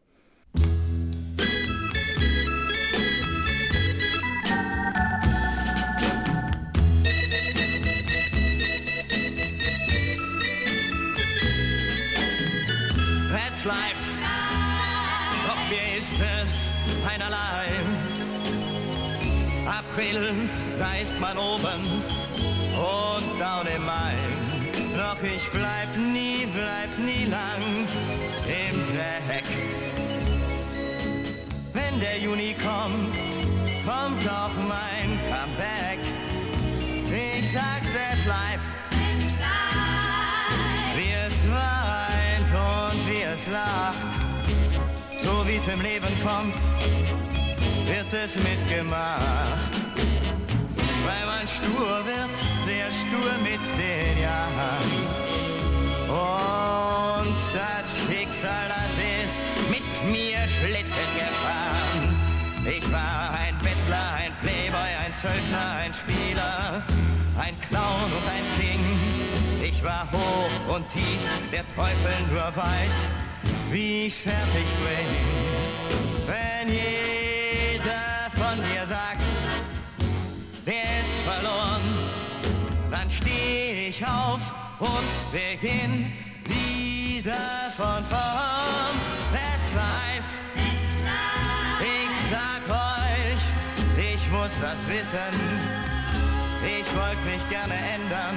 April, 19.97 20.47
da 20.77 20.93
ist 21.01 21.19
man 21.19 21.39
oben 21.39 22.03
und 22.77 23.39
down 23.39 23.65
im 23.75 23.83
Mai. 23.83 24.13
Doch 24.95 25.17
ich 25.23 25.49
bleib 25.49 25.89
nie, 25.97 26.45
bleib 26.53 26.99
nie 26.99 27.25
lang 27.25 27.87
im 28.45 28.83
Dreck. 28.93 29.43
Wenn 31.73 31.99
der 31.99 32.19
Juni 32.19 32.55
kommt, 32.63 33.15
kommt 33.87 34.29
auch 34.29 34.53
mein 34.67 35.17
Comeback. 35.31 35.99
Ich 37.39 37.51
sag's 37.51 37.93
jetzt 37.93 38.27
live. 38.27 38.61
Wie 40.95 41.11
es 41.25 41.43
weint 41.49 42.51
und 42.53 43.09
wie 43.09 43.23
es 43.23 43.47
lacht, 43.47 44.19
so 45.17 45.43
wie's 45.47 45.67
im 45.67 45.81
Leben 45.81 46.13
kommt, 46.23 46.61
wird 47.87 48.13
es 48.13 48.35
mitgemacht. 48.35 49.86
Stur 51.47 52.05
wird, 52.05 52.37
sehr 52.65 52.91
stur 52.91 53.31
mit 53.41 53.61
den 53.79 54.21
Jahren. 54.21 54.91
Und 56.09 57.37
das 57.55 57.99
Schicksal, 58.05 58.67
das 58.67 58.97
ist 59.25 59.43
mit 59.69 60.11
mir 60.11 60.45
Schlitten 60.47 61.07
gefahren. 61.15 62.15
Ich 62.65 62.91
war 62.91 63.31
ein 63.31 63.57
Bettler, 63.59 64.13
ein 64.17 64.33
Playboy, 64.41 64.91
ein 65.05 65.13
Söldner, 65.13 65.77
ein 65.83 65.93
Spieler, 65.93 66.83
ein 67.39 67.57
Clown 67.69 68.11
und 68.11 68.27
ein 68.27 68.45
King. 68.59 68.99
Ich 69.63 69.81
war 69.83 70.11
hoch 70.11 70.75
und 70.75 70.85
tief, 70.91 71.21
der 71.51 71.65
Teufel 71.75 72.15
nur 72.29 72.53
weiß, 72.55 73.15
wie 73.71 74.07
ich's 74.07 74.21
fertig 74.21 74.67
bring. 74.83 75.15
Wenn 76.27 76.69
jeder 76.69 77.06
dann 83.07 83.09
steh 83.09 83.87
ich 83.87 84.05
auf 84.05 84.53
und 84.79 85.31
beginn 85.31 86.11
wieder 86.43 87.71
von 87.75 88.03
vorn. 88.05 88.95
That's 89.31 89.73
life. 89.73 90.29
Ich 91.79 92.13
sag 92.29 92.63
euch, 92.69 94.13
ich 94.13 94.29
muss 94.31 94.53
das 94.61 94.87
wissen. 94.87 95.33
Ich 96.65 96.87
wollte 96.95 97.21
mich 97.25 97.47
gerne 97.49 97.75
ändern, 97.75 98.35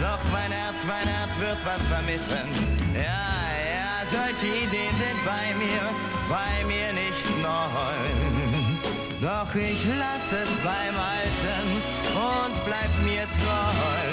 doch 0.00 0.20
mein 0.30 0.52
Herz, 0.52 0.84
mein 0.84 1.08
Herz 1.08 1.38
wird 1.38 1.58
was 1.64 1.82
vermissen. 1.86 2.48
Ja, 2.94 3.00
ja, 3.00 4.04
solche 4.04 4.46
Ideen 4.46 4.94
sind 4.96 5.24
bei 5.24 5.54
mir, 5.56 5.82
bei 6.28 6.64
mir 6.66 6.92
nicht 6.92 7.24
neu. 7.40 8.02
Doch 9.22 9.54
ich 9.54 9.84
lass 9.86 10.32
es 10.32 10.50
beim 10.56 10.96
Alten 10.96 12.01
und 12.22 12.54
bleib 12.64 12.92
mir 13.02 13.26
treu. 13.38 14.06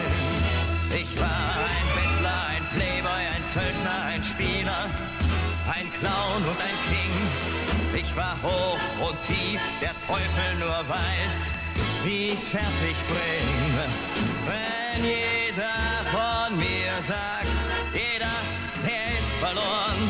Ich 1.02 1.12
war 1.20 1.50
ein 1.76 1.88
Bettler, 1.96 2.42
ein 2.56 2.66
Playboy, 2.74 3.24
ein 3.36 3.44
Söldner, 3.44 4.00
ein 4.14 4.24
Spieler, 4.24 4.82
ein 5.76 5.88
Clown 6.00 6.42
und 6.50 6.60
ein 6.70 6.78
King. 6.90 7.16
Ich 8.02 8.16
war 8.16 8.36
hoch 8.42 8.84
und 9.08 9.18
tief, 9.28 9.62
der 9.82 9.94
Teufel 10.08 10.50
nur 10.58 10.80
weiß, 10.98 11.54
wie 12.04 12.32
ich's 12.34 12.48
fertig 12.48 12.98
bring. 13.08 13.48
Wenn 14.50 15.04
jeder 15.04 15.80
von 16.16 16.58
mir 16.58 16.94
sagt, 17.06 17.58
jeder, 17.94 18.36
der 18.88 19.06
ist 19.20 19.34
verloren, 19.44 20.02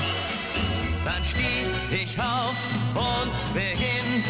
dann 1.03 1.23
steh 1.23 1.65
ich 1.91 2.17
auf 2.19 2.59
und 2.95 3.53
beginn 3.53 4.23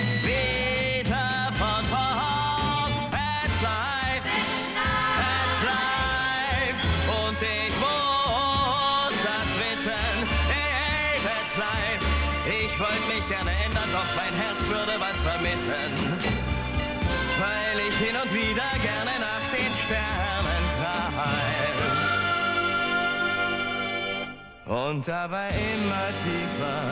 Und 24.70 25.08
dabei 25.08 25.48
immer 25.50 26.10
tiefer, 26.22 26.84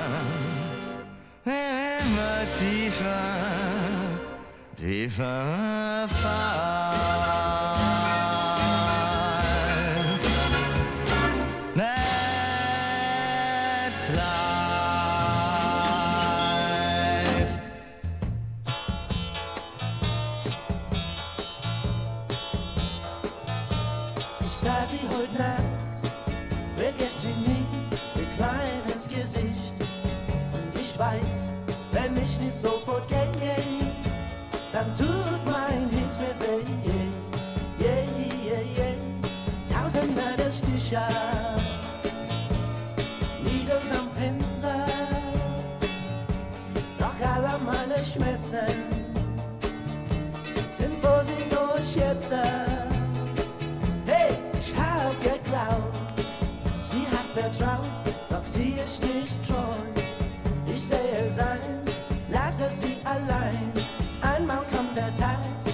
immer 1.46 2.42
tiefer, 2.58 3.22
tiefer 4.76 6.08
fall. 6.24 6.87
Tut 34.98 35.46
mein 35.46 35.90
Herz 35.90 36.18
mir 36.18 36.36
weh. 36.40 36.64
Yeah, 37.80 38.06
yeah, 38.18 38.62
yeah. 38.78 38.96
Tausender 39.70 40.36
der 40.38 40.52
Stiche, 40.52 41.02
Needles 43.44 43.92
am 43.92 44.10
Pinsel, 44.16 44.86
doch 46.98 47.20
alle 47.22 47.60
meine 47.64 48.04
Schmerzen 48.04 48.98
sind 50.72 51.04
wo 51.04 51.24
sie 51.24 51.44
nur 51.54 51.78
schätzen. 51.84 52.40
Hey, 54.06 54.38
ich 54.60 54.74
hab 54.76 55.14
geglaubt, 55.22 55.98
sie 56.82 57.06
hat 57.12 57.30
vertraut, 57.34 57.88
doch 58.30 58.46
sie 58.46 58.76
ist 58.84 59.04
nicht 59.04 59.48
treu. 59.48 59.78
Ich 60.72 60.82
sehe 60.82 61.28
es 61.28 61.38
ein, 61.38 61.60
lasse 62.30 62.70
sie 62.72 62.98
allein. 63.06 63.77
Einmal 64.98 65.12
kommt 65.12 65.20
der 65.20 65.67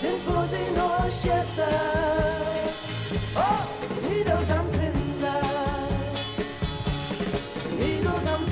sind, 0.00 0.20
wo 0.26 0.42
sie 0.52 0.68
nur 0.78 1.10
schätzen. 1.10 1.74
Oh, 3.34 3.62
Nidos 4.08 4.50
am 4.50 4.66
Pinsel, 4.70 5.30
Nidos 7.78 8.26
am 8.26 8.42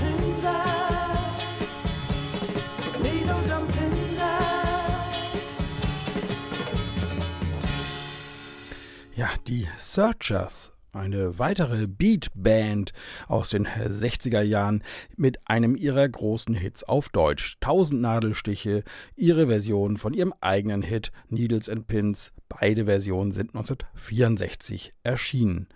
Ja, 9.21 9.29
die 9.47 9.69
Searchers. 9.77 10.70
Eine 10.93 11.39
weitere 11.39 11.87
Beat-Band 11.87 12.93
aus 13.29 13.51
den 13.51 13.69
60er 13.69 14.43
Jahren 14.43 14.83
mit 15.17 15.39
einem 15.45 15.77
ihrer 15.77 16.09
großen 16.09 16.55
Hits 16.57 16.83
auf 16.83 17.11
Deutsch. 17.11 17.59
Tausend 17.61 18.01
Nadelstiche, 18.01 18.83
ihre 19.15 19.47
Version 19.47 19.99
von 19.99 20.15
ihrem 20.15 20.35
eigenen 20.41 20.83
Hit 20.83 21.13
Needles 21.29 21.69
and 21.69 21.87
Pins. 21.87 22.33
Beide 22.49 22.87
Versionen 22.87 23.31
sind 23.31 23.55
1964 23.55 24.93
erschienen. 25.05 25.69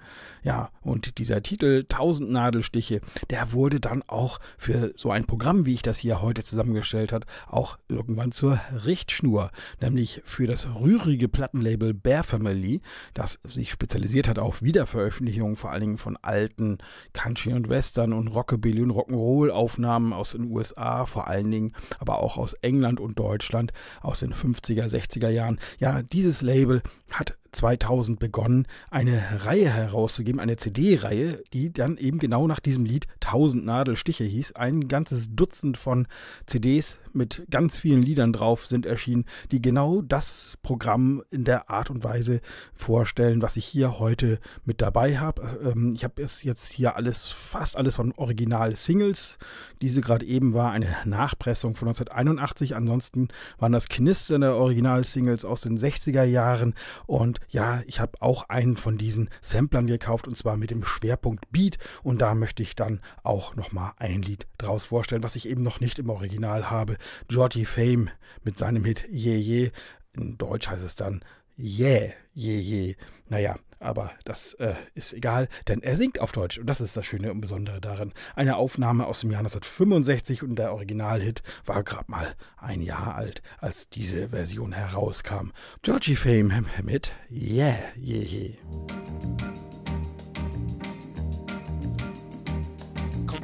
Ja, 0.44 0.70
und 0.82 1.16
dieser 1.16 1.42
Titel 1.42 1.86
Tausend 1.88 2.30
Nadelstiche, 2.30 3.00
der 3.30 3.52
wurde 3.52 3.80
dann 3.80 4.02
auch 4.06 4.40
für 4.58 4.92
so 4.94 5.10
ein 5.10 5.24
Programm, 5.24 5.64
wie 5.64 5.72
ich 5.72 5.80
das 5.80 5.96
hier 5.98 6.20
heute 6.20 6.44
zusammengestellt 6.44 7.12
hat, 7.12 7.24
auch 7.48 7.78
irgendwann 7.88 8.30
zur 8.30 8.60
Richtschnur, 8.84 9.50
nämlich 9.80 10.20
für 10.26 10.46
das 10.46 10.68
rührige 10.78 11.28
Plattenlabel 11.28 11.94
Bear 11.94 12.24
Family, 12.24 12.82
das 13.14 13.38
sich 13.44 13.70
spezialisiert 13.72 14.28
hat 14.28 14.38
auf 14.38 14.60
Wiederveröffentlichungen 14.60 15.56
vor 15.56 15.70
allen 15.70 15.80
Dingen 15.80 15.98
von 15.98 16.18
alten 16.20 16.76
Country 17.14 17.54
und 17.54 17.70
Western 17.70 18.12
und 18.12 18.28
Rockabilly 18.28 18.82
und 18.82 18.92
Rock'n'Roll 18.92 19.48
Aufnahmen 19.48 20.12
aus 20.12 20.32
den 20.32 20.50
USA, 20.50 21.06
vor 21.06 21.26
allen 21.26 21.50
Dingen, 21.50 21.72
aber 21.98 22.18
auch 22.18 22.36
aus 22.36 22.52
England 22.60 23.00
und 23.00 23.18
Deutschland 23.18 23.72
aus 24.02 24.20
den 24.20 24.34
50er, 24.34 24.90
60er 24.90 25.30
Jahren. 25.30 25.58
Ja, 25.78 26.02
dieses 26.02 26.42
Label 26.42 26.82
hat 27.10 27.38
2000 27.54 28.18
begonnen, 28.18 28.66
eine 28.90 29.44
Reihe 29.44 29.70
herauszugeben, 29.70 30.40
eine 30.40 30.56
CD-Reihe, 30.56 31.42
die 31.52 31.72
dann 31.72 31.96
eben 31.96 32.18
genau 32.18 32.46
nach 32.46 32.60
diesem 32.60 32.84
Lied 32.84 33.06
1000 33.20 33.64
Nadelstiche 33.64 34.24
hieß. 34.24 34.52
Ein 34.56 34.88
ganzes 34.88 35.28
Dutzend 35.30 35.76
von 35.78 36.06
CDs 36.46 37.00
mit 37.14 37.46
ganz 37.50 37.78
vielen 37.78 38.02
Liedern 38.02 38.32
drauf 38.32 38.66
sind 38.66 38.86
erschienen, 38.86 39.24
die 39.50 39.62
genau 39.62 40.02
das 40.02 40.54
Programm 40.62 41.22
in 41.30 41.44
der 41.44 41.70
Art 41.70 41.90
und 41.90 42.04
Weise 42.04 42.40
vorstellen, 42.74 43.42
was 43.42 43.56
ich 43.56 43.64
hier 43.64 43.98
heute 43.98 44.38
mit 44.64 44.80
dabei 44.80 45.18
habe. 45.18 45.60
Ähm, 45.64 45.92
ich 45.94 46.04
habe 46.04 46.22
jetzt 46.22 46.72
hier 46.72 46.96
alles, 46.96 47.26
fast 47.28 47.76
alles 47.76 47.96
von 47.96 48.12
Original-Singles. 48.12 49.38
Diese 49.80 50.00
gerade 50.00 50.26
eben 50.26 50.54
war 50.54 50.70
eine 50.70 50.96
Nachpressung 51.04 51.74
von 51.74 51.88
1981. 51.88 52.76
Ansonsten 52.76 53.28
waren 53.58 53.72
das 53.72 53.88
knisternde 53.88 54.54
Original-Singles 54.54 55.44
aus 55.44 55.62
den 55.62 55.78
60er 55.78 56.24
Jahren 56.24 56.74
und 57.06 57.40
ja, 57.48 57.82
ich 57.86 58.00
habe 58.00 58.20
auch 58.20 58.48
einen 58.48 58.76
von 58.76 58.98
diesen 58.98 59.28
Samplern 59.40 59.86
gekauft 59.86 60.26
und 60.26 60.36
zwar 60.36 60.56
mit 60.56 60.70
dem 60.70 60.84
Schwerpunkt 60.84 61.50
Beat 61.50 61.78
und 62.02 62.20
da 62.20 62.34
möchte 62.34 62.62
ich 62.62 62.74
dann 62.74 63.00
auch 63.22 63.54
nochmal 63.56 63.92
ein 63.98 64.22
Lied 64.22 64.46
draus 64.58 64.86
vorstellen, 64.86 65.22
was 65.22 65.36
ich 65.36 65.48
eben 65.48 65.62
noch 65.62 65.80
nicht 65.80 65.98
im 65.98 66.10
Original 66.10 66.70
habe. 66.70 66.96
Georgie 67.28 67.64
Fame 67.64 68.10
mit 68.42 68.58
seinem 68.58 68.84
Hit 68.84 69.08
Yeah 69.10 69.38
Yeah. 69.38 69.70
In 70.12 70.38
Deutsch 70.38 70.68
heißt 70.68 70.84
es 70.84 70.94
dann 70.94 71.24
Yeah, 71.56 72.12
yeah, 72.34 72.60
yeah. 72.60 72.94
Naja, 73.28 73.56
aber 73.78 74.10
das 74.24 74.54
äh, 74.54 74.74
ist 74.94 75.12
egal, 75.12 75.48
denn 75.68 75.82
er 75.82 75.96
singt 75.96 76.20
auf 76.20 76.32
Deutsch 76.32 76.58
und 76.58 76.66
das 76.66 76.80
ist 76.80 76.96
das 76.96 77.06
Schöne 77.06 77.30
und 77.30 77.40
Besondere 77.40 77.80
daran. 77.80 78.12
Eine 78.34 78.56
Aufnahme 78.56 79.06
aus 79.06 79.20
dem 79.20 79.30
Jahr 79.30 79.40
1965 79.40 80.42
und 80.42 80.56
der 80.56 80.72
Originalhit 80.72 81.42
war 81.64 81.84
gerade 81.84 82.10
mal 82.10 82.34
ein 82.56 82.82
Jahr 82.82 83.14
alt, 83.14 83.42
als 83.58 83.88
diese 83.88 84.30
Version 84.30 84.72
herauskam. 84.72 85.52
Georgie 85.82 86.16
Fame 86.16 86.66
mit 86.82 87.12
Yeah, 87.30 87.78
yeah, 87.96 88.24
yeah. 88.24 88.54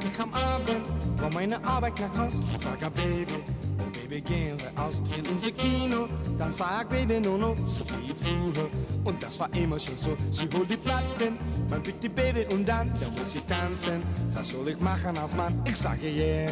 Ich 0.03 0.19
am 0.19 0.33
Abend 0.33 0.87
von 1.17 1.33
meiner 1.33 1.63
Arbeit 1.65 1.99
nach 1.99 2.17
Haus 2.17 2.35
und 2.35 2.63
frag 2.63 2.79
Baby, 2.93 3.43
oh 3.79 3.89
Baby, 3.93 4.21
gehen 4.21 4.57
wir 4.59 4.83
aus 4.83 5.01
in 5.17 5.25
unser 5.27 5.51
Kino. 5.51 6.07
Dann 6.37 6.53
sag 6.53 6.89
Baby 6.89 7.19
nur 7.19 7.37
noch 7.37 7.55
so 7.67 7.83
wie 8.01 8.13
früher. 8.23 8.69
Und 9.03 9.21
das 9.21 9.39
war 9.39 9.53
immer 9.53 9.79
schon 9.79 9.97
so. 9.97 10.17
Sie 10.31 10.47
holt 10.53 10.69
die 10.69 10.77
Platten, 10.77 11.37
man 11.69 11.81
bietet 11.81 12.03
die 12.03 12.09
Baby 12.09 12.45
und 12.53 12.67
dann, 12.67 12.91
da 12.99 13.07
muss 13.09 13.31
sie 13.31 13.41
tanzen. 13.41 14.03
Was 14.33 14.49
soll 14.49 14.67
ich 14.67 14.79
machen 14.79 15.17
als 15.17 15.35
Mann? 15.35 15.61
Ich 15.67 15.75
sage 15.75 16.07
yeah. 16.07 16.51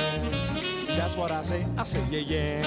That's 0.97 1.15
what 1.15 1.31
I 1.31 1.43
say, 1.43 1.61
I 1.77 1.83
say 1.83 1.99
yeah, 2.11 2.21
yeah. 2.21 2.65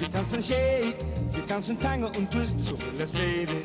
Wir 0.00 0.10
tanzen 0.10 0.42
Shake, 0.42 0.96
wir 1.32 1.46
tanzen 1.46 1.78
Tango 1.78 2.06
und 2.16 2.30
Twist, 2.30 2.58
so 2.58 2.72
will 2.72 2.98
das 2.98 3.12
Baby, 3.12 3.62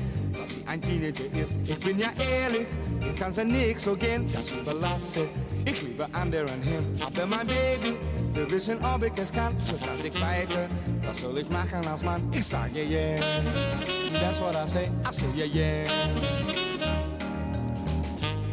ein 0.65 0.81
Teenager 0.81 1.25
ist. 1.39 1.53
Ich 1.65 1.79
bin 1.79 1.99
ja 1.99 2.09
ehrlich, 2.17 2.67
ich 2.99 3.15
kann 3.19 3.31
sie 3.31 3.45
nix 3.45 3.83
so 3.83 3.95
gehen, 3.95 4.29
das 4.31 4.51
überlasse. 4.51 5.27
Ich 5.65 5.81
liebe 5.81 6.07
anderen 6.11 6.61
hin, 6.61 6.83
aber 7.05 7.25
mein 7.25 7.47
Baby, 7.47 7.97
wir 8.33 8.49
wissen, 8.49 8.77
ob 8.83 9.03
ich 9.03 9.13
es 9.17 9.31
kann, 9.31 9.55
so 9.63 9.73
tanze 9.77 10.07
ich 10.07 10.21
weiter. 10.21 10.67
Was 11.05 11.21
soll 11.21 11.37
ich 11.37 11.49
machen 11.49 11.85
als 11.87 12.03
Mann? 12.03 12.21
Ich 12.31 12.45
sage 12.45 12.83
yeah, 12.83 13.19
that's 14.19 14.39
what 14.39 14.55
I 14.55 14.67
say, 14.67 14.89
I 15.07 15.11
say 15.11 15.27
yeah, 15.35 15.45
yeah. 15.45 15.91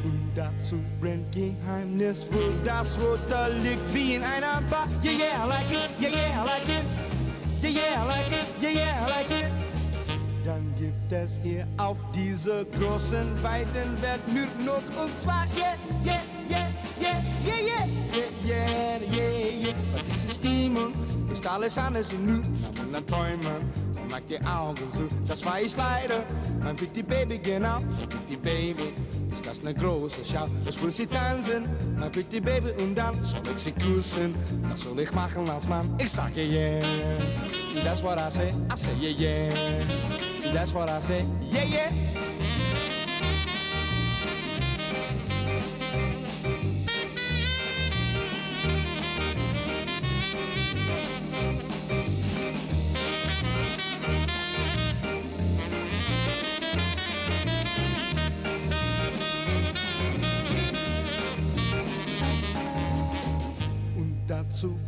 Und 0.05 0.31
dazu 0.35 0.81
brennt 1.01 1.33
geheimnisvoll 1.33 2.53
das 2.64 2.98
rote 3.01 3.57
Licht 3.62 3.81
wie 3.92 4.14
in 4.14 4.22
einer 4.22 4.62
Bar. 4.68 4.87
Yeah, 5.03 5.12
yeah, 5.12 5.44
I 5.44 5.48
like 5.48 5.70
it, 5.70 5.90
yeah, 6.01 6.11
yeah, 6.11 6.42
I 6.42 6.46
like 6.46 6.68
it. 6.68 6.85
Yeah, 7.62 7.70
yeah, 7.70 8.03
I 8.03 8.07
like 8.07 8.33
it, 8.33 8.46
yeah, 8.61 8.70
yeah, 8.70 9.07
I 9.07 9.09
like 9.09 9.31
it. 9.31 9.72
Dann 10.44 10.74
gibt 10.76 11.12
es 11.12 11.38
hier 11.42 11.66
auf 11.76 11.98
dieser 12.12 12.64
großen, 12.64 13.42
weiten 13.42 14.02
Welt 14.02 14.20
nur 14.28 14.74
noch 14.74 15.02
und 15.02 15.20
zwar 15.20 15.46
yeah, 15.57 15.74
yeah, 16.05 16.20
yeah, 16.50 16.68
yeah, 17.00 17.22
yeah, 17.44 17.61
yeah, 17.64 17.87
yeah, 18.12 18.98
yeah, 19.09 19.16
yeah, 19.16 19.66
yeah. 19.66 19.74
Bei 19.94 20.02
dieser 20.02 20.35
Stimmung 20.35 20.92
ist 21.31 21.46
alles 21.46 21.78
anders 21.78 22.12
und 22.12 22.26
nu, 22.26 22.40
na 22.74 22.87
man 22.90 23.07
träumen 23.07 23.62
und 24.00 24.11
macht 24.11 24.28
die 24.28 24.44
Augen 24.44 24.83
zu. 24.92 25.07
Das 25.28 25.44
war 25.44 25.61
ich 25.61 25.76
leider, 25.76 26.24
mein 26.62 26.74
Pretty 26.74 27.02
Baby, 27.02 27.38
genau, 27.38 27.78
mein 27.78 28.09
Pretty 28.09 28.37
Baby. 28.37 28.92
Ist 29.33 29.46
das 29.46 29.61
eine 29.61 29.72
große 29.72 30.22
Schau? 30.24 30.44
Das 30.64 30.83
will 30.83 30.90
sie 30.90 31.07
tanzen, 31.07 31.68
mein 31.96 32.11
Pretty 32.11 32.40
Baby, 32.40 32.72
und 32.83 32.96
dann 32.96 33.14
soll 33.22 33.40
ich 33.55 33.62
sie 33.62 33.72
küssen. 33.72 34.35
Was 34.68 34.83
soll 34.83 34.98
ich 35.00 35.12
machen 35.12 35.48
als 35.48 35.66
Mann? 35.68 35.94
Ich 35.98 36.11
sage 36.11 36.42
yeah. 36.42 36.83
That's 37.85 38.02
what 38.02 38.18
I 38.18 38.28
say, 38.31 38.48
I 38.48 38.76
say 38.76 38.92
yeah, 39.00 39.52
yeah. 39.52 40.32
That's 40.53 40.75
what 40.75 40.91
I 40.91 41.01
say, 41.01 41.25
yeah, 41.51 41.65
yeah. 41.65 42.32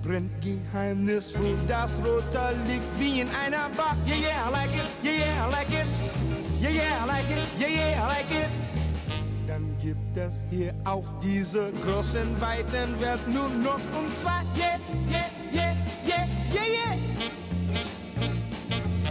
Brennt 0.05 0.31
geheimnisvoll 0.43 1.57
das 1.67 1.91
rote 2.05 2.55
Licht 2.67 2.83
wie 2.99 3.21
in 3.21 3.29
einer 3.45 3.71
Bar. 3.77 3.97
Yeah, 4.07 4.17
yeah, 4.17 4.47
I 4.47 4.53
like 4.53 4.75
it, 4.75 4.85
yeah, 5.03 5.13
yeah, 5.13 5.47
I 5.47 5.51
like 5.51 5.73
it. 5.73 5.87
Yeah, 6.61 6.71
yeah, 6.71 7.03
I 7.03 7.07
like 7.07 7.31
it, 7.31 7.47
yeah, 7.59 7.69
yeah, 7.69 8.05
I 8.05 8.09
like 8.09 8.31
it. 8.31 8.49
Dann 9.47 9.77
gibt 9.81 10.17
es 10.17 10.43
hier 10.51 10.75
auf 10.85 11.07
dieser 11.23 11.73
großen, 11.73 12.41
weiten 12.41 13.01
Welt 13.01 13.27
nur 13.29 13.49
noch 13.49 13.81
und 13.97 14.11
zwar 14.21 14.43
yeah, 14.57 14.79
yeah, 15.11 15.31
yeah, 15.53 15.75
yeah, 16.07 16.27
yeah, 16.53 16.67
yeah. 16.67 16.99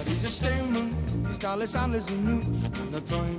Diese 0.05 0.29
Stimmung 0.29 0.89
ist 1.29 1.43
alles 1.43 1.75
anders 1.75 2.05
nun 2.09 2.39
nur 2.91 3.03
träumen 3.03 3.37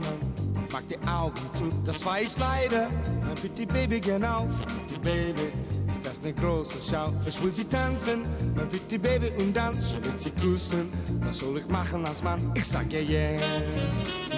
und 0.55 0.73
mag 0.73 0.87
die 0.89 0.99
Augen 1.09 1.41
zu. 1.53 1.69
Das 1.85 2.05
weiß 2.05 2.39
leider 2.39 2.89
mein 3.25 3.35
Pretty 3.37 3.65
Baby 3.65 4.01
genau, 4.01 4.49
Pretty 4.89 5.01
Baby. 5.01 5.74
Das 6.05 6.21
eine 6.21 6.35
große 6.35 6.77
Schau? 6.91 7.15
Ich 7.27 7.43
will 7.43 7.51
sie 7.51 7.65
tanzen, 7.65 8.27
mein 8.55 8.69
Pretty 8.69 8.99
Baby 8.99 9.33
und 9.39 9.57
dann 9.57 9.81
soll 9.81 10.01
ich 10.17 10.25
sie 10.25 10.31
küssen. 10.33 10.91
Was 11.21 11.39
soll 11.39 11.57
ich 11.57 11.67
machen 11.69 12.05
als 12.07 12.23
Mann? 12.23 12.53
Ich 12.55 12.67
sag 12.67 12.93
yeah, 12.93 13.01
yeah. 13.01 13.41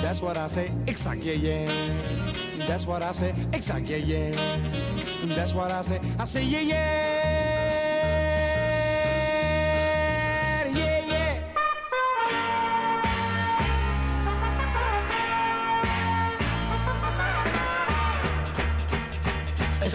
That's 0.01 0.23
what 0.23 0.37
I 0.37 0.49
say, 0.49 0.71
ich 0.87 0.97
sag 0.97 1.19
yeah, 1.25 1.35
yeah. 1.35 1.69
That's 2.69 2.87
what 2.87 3.03
I 3.03 3.13
say, 3.13 3.33
ich 3.53 3.65
sag 3.65 3.85
yeah, 3.85 3.99
yeah. 3.99 4.31
That's 5.35 5.55
what 5.55 5.73
I 5.73 5.83
say, 5.83 6.01
I 6.21 6.25
say 6.25 6.45
yeah. 6.45 6.61
Yeah, 6.61 7.26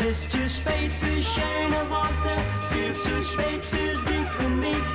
ist 0.10 0.30
zu 0.30 0.38
spät 0.50 0.92
für 1.00 1.22
schöne 1.22 1.90
Worte, 1.90 2.34
viel 2.72 2.94
zu 2.96 3.22
spät 3.22 3.64
für 3.66 3.94
dich 4.10 4.46
und 4.46 4.60
mich. 4.60 4.86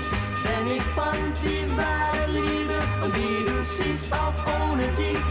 Denn 0.44 0.76
ich 0.76 0.82
fand 0.94 1.34
die 1.44 1.66
wahre 1.76 2.30
Liebe 2.30 2.78
Und 3.04 3.14
wie 3.14 3.44
du 3.44 3.62
siehst, 3.62 4.12
auch 4.12 4.34
ohne 4.60 4.86
dich, 4.96 5.22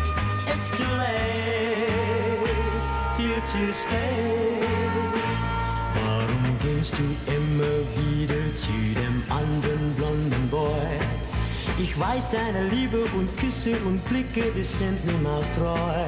it's 0.47 0.69
too 0.71 0.95
late, 0.97 2.49
viel 3.17 3.43
zu 3.43 3.73
spät. 3.73 4.65
Warum 6.03 6.57
gehst 6.61 6.93
du 6.97 7.31
immer 7.31 7.77
wieder 7.95 8.55
zu 8.55 8.71
dem 8.95 9.23
anderen 9.29 9.93
blonden 9.95 10.49
Boy? 10.49 10.99
Ich 11.77 11.99
weiß, 11.99 12.29
deine 12.29 12.69
Liebe 12.69 13.03
und 13.17 13.35
Küsse 13.37 13.75
und 13.85 14.03
Blicke, 14.05 14.51
die 14.55 14.63
sind 14.63 15.05
niemals 15.05 15.51
treu. 15.53 16.05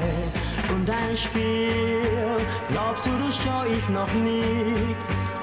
Und 0.69 0.87
dein 0.87 1.15
Spiel, 1.15 2.01
glaubst 2.69 3.05
du, 3.05 3.11
das 3.25 3.37
schau 3.43 3.63
ich 3.65 3.87
noch 3.89 4.11
nicht, 4.13 4.95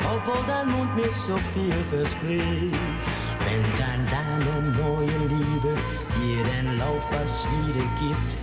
obwohl 0.05 0.45
dein 0.47 0.69
Mund 0.69 0.95
mir 0.97 1.11
so 1.11 1.37
viel 1.55 1.73
verspricht. 1.91 2.77
Wenn 3.45 3.63
dann 3.79 4.07
deine 4.11 4.73
neue 4.73 5.19
Liebe 5.29 5.77
dir 6.17 6.45
den 6.45 6.79
Laufpass 6.79 7.47
wieder 7.51 7.87
gibt, 8.01 8.37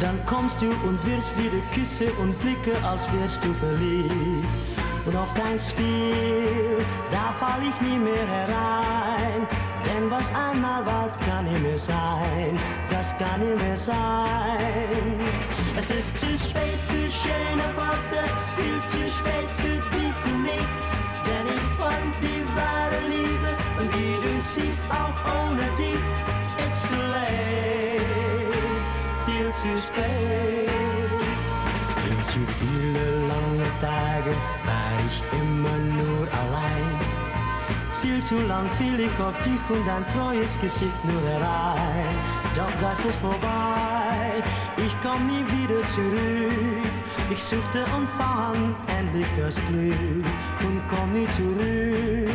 dann 0.00 0.18
kommst 0.26 0.60
du 0.60 0.66
und 0.86 0.98
wirst 1.06 1.30
wieder 1.38 1.62
Küsse 1.72 2.12
und 2.20 2.38
Blicke, 2.40 2.76
als 2.84 3.06
wärst 3.12 3.44
du 3.44 3.52
verliebt. 3.54 4.46
Und 5.06 5.16
auf 5.16 5.32
dein 5.34 5.58
Spiel, 5.58 6.78
da 7.10 7.32
fall 7.38 7.60
ich 7.62 7.80
nie 7.86 7.98
mehr 7.98 8.26
herein. 8.26 9.46
Denn 9.86 10.10
was 10.10 10.28
einmal 10.34 10.84
war, 10.86 11.08
kann 11.26 11.44
nicht 11.44 11.62
mehr 11.62 11.78
sein. 11.78 12.58
Das 12.90 13.16
kann 13.18 13.40
nicht 13.40 13.62
mehr 13.62 13.76
sein. 13.76 15.20
Es 15.76 15.90
ist 15.90 16.18
zu 16.18 16.26
spät 16.26 16.80
für 16.88 17.10
schöne 17.22 17.68
Worte, 17.76 18.20
viel 18.56 18.80
zu 18.90 19.00
spät 19.16 19.50
für 19.58 19.78
dich 19.94 20.16
und 20.26 20.42
mich. 20.42 20.68
Denn 21.26 21.46
ich 21.56 21.66
fand 21.78 22.14
die 22.22 22.44
wahre 22.56 23.00
Liebe 23.08 23.50
und 23.78 23.88
wie 23.94 24.16
du 24.24 24.32
siehst, 24.52 24.84
auch 24.90 25.18
ohne 25.36 25.66
dich, 25.76 26.04
it's 26.62 26.80
too 26.88 27.04
late, 27.14 28.04
viel 29.26 29.50
zu 29.52 29.70
spät. 29.86 30.70
Viel 32.02 32.20
zu 32.32 32.40
viele 32.60 33.06
lange 33.28 33.68
Tage 33.80 34.32
war 34.64 34.92
ich 35.08 35.16
immer 35.40 35.76
nur 35.98 36.26
allein. 36.40 36.93
Viel 38.04 38.22
zu 38.22 38.38
lang 38.46 38.68
fiel 38.76 39.00
ich 39.00 39.18
auf 39.18 39.34
dich 39.44 39.64
und 39.70 39.86
dein 39.86 40.04
treues 40.12 40.60
Gesicht 40.60 41.04
nur 41.06 41.22
herein. 41.22 42.14
Doch 42.54 42.70
das 42.78 43.02
ist 43.02 43.18
vorbei, 43.18 44.42
ich 44.76 44.94
komm 45.02 45.26
nie 45.26 45.42
wieder 45.56 45.80
zurück. 45.88 46.84
Ich 47.30 47.42
suchte 47.42 47.82
und 47.96 48.06
fand 48.18 48.76
endlich 48.88 49.26
das 49.38 49.54
Glück 49.68 50.26
und 50.60 50.82
komm 50.86 51.14
nie 51.14 51.26
zurück. 51.34 52.28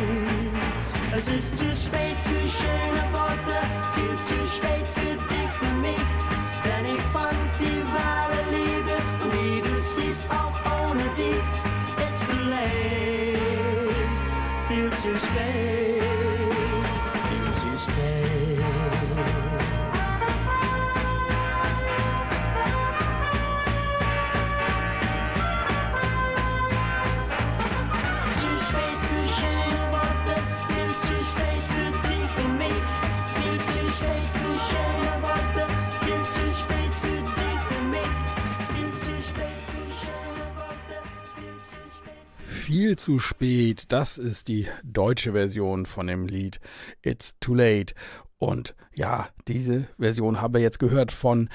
Es 1.16 1.28
ist 1.28 1.56
zu 1.56 1.66
spät 1.66 2.16
für 2.24 2.48
schöne 2.58 3.04
Worte, 3.12 3.56
viel 3.94 4.18
zu 4.26 4.46
spät 4.52 4.69
Viel 42.70 42.96
zu 42.96 43.18
spät, 43.18 43.86
das 43.88 44.16
ist 44.16 44.46
die 44.46 44.68
deutsche 44.84 45.32
Version 45.32 45.86
von 45.86 46.06
dem 46.06 46.28
Lied 46.28 46.60
It's 47.02 47.34
Too 47.40 47.54
Late. 47.54 47.94
Und 48.38 48.76
ja, 48.94 49.28
diese 49.48 49.88
Version 49.98 50.40
haben 50.40 50.54
wir 50.54 50.60
jetzt 50.60 50.78
gehört 50.78 51.10
von 51.10 51.48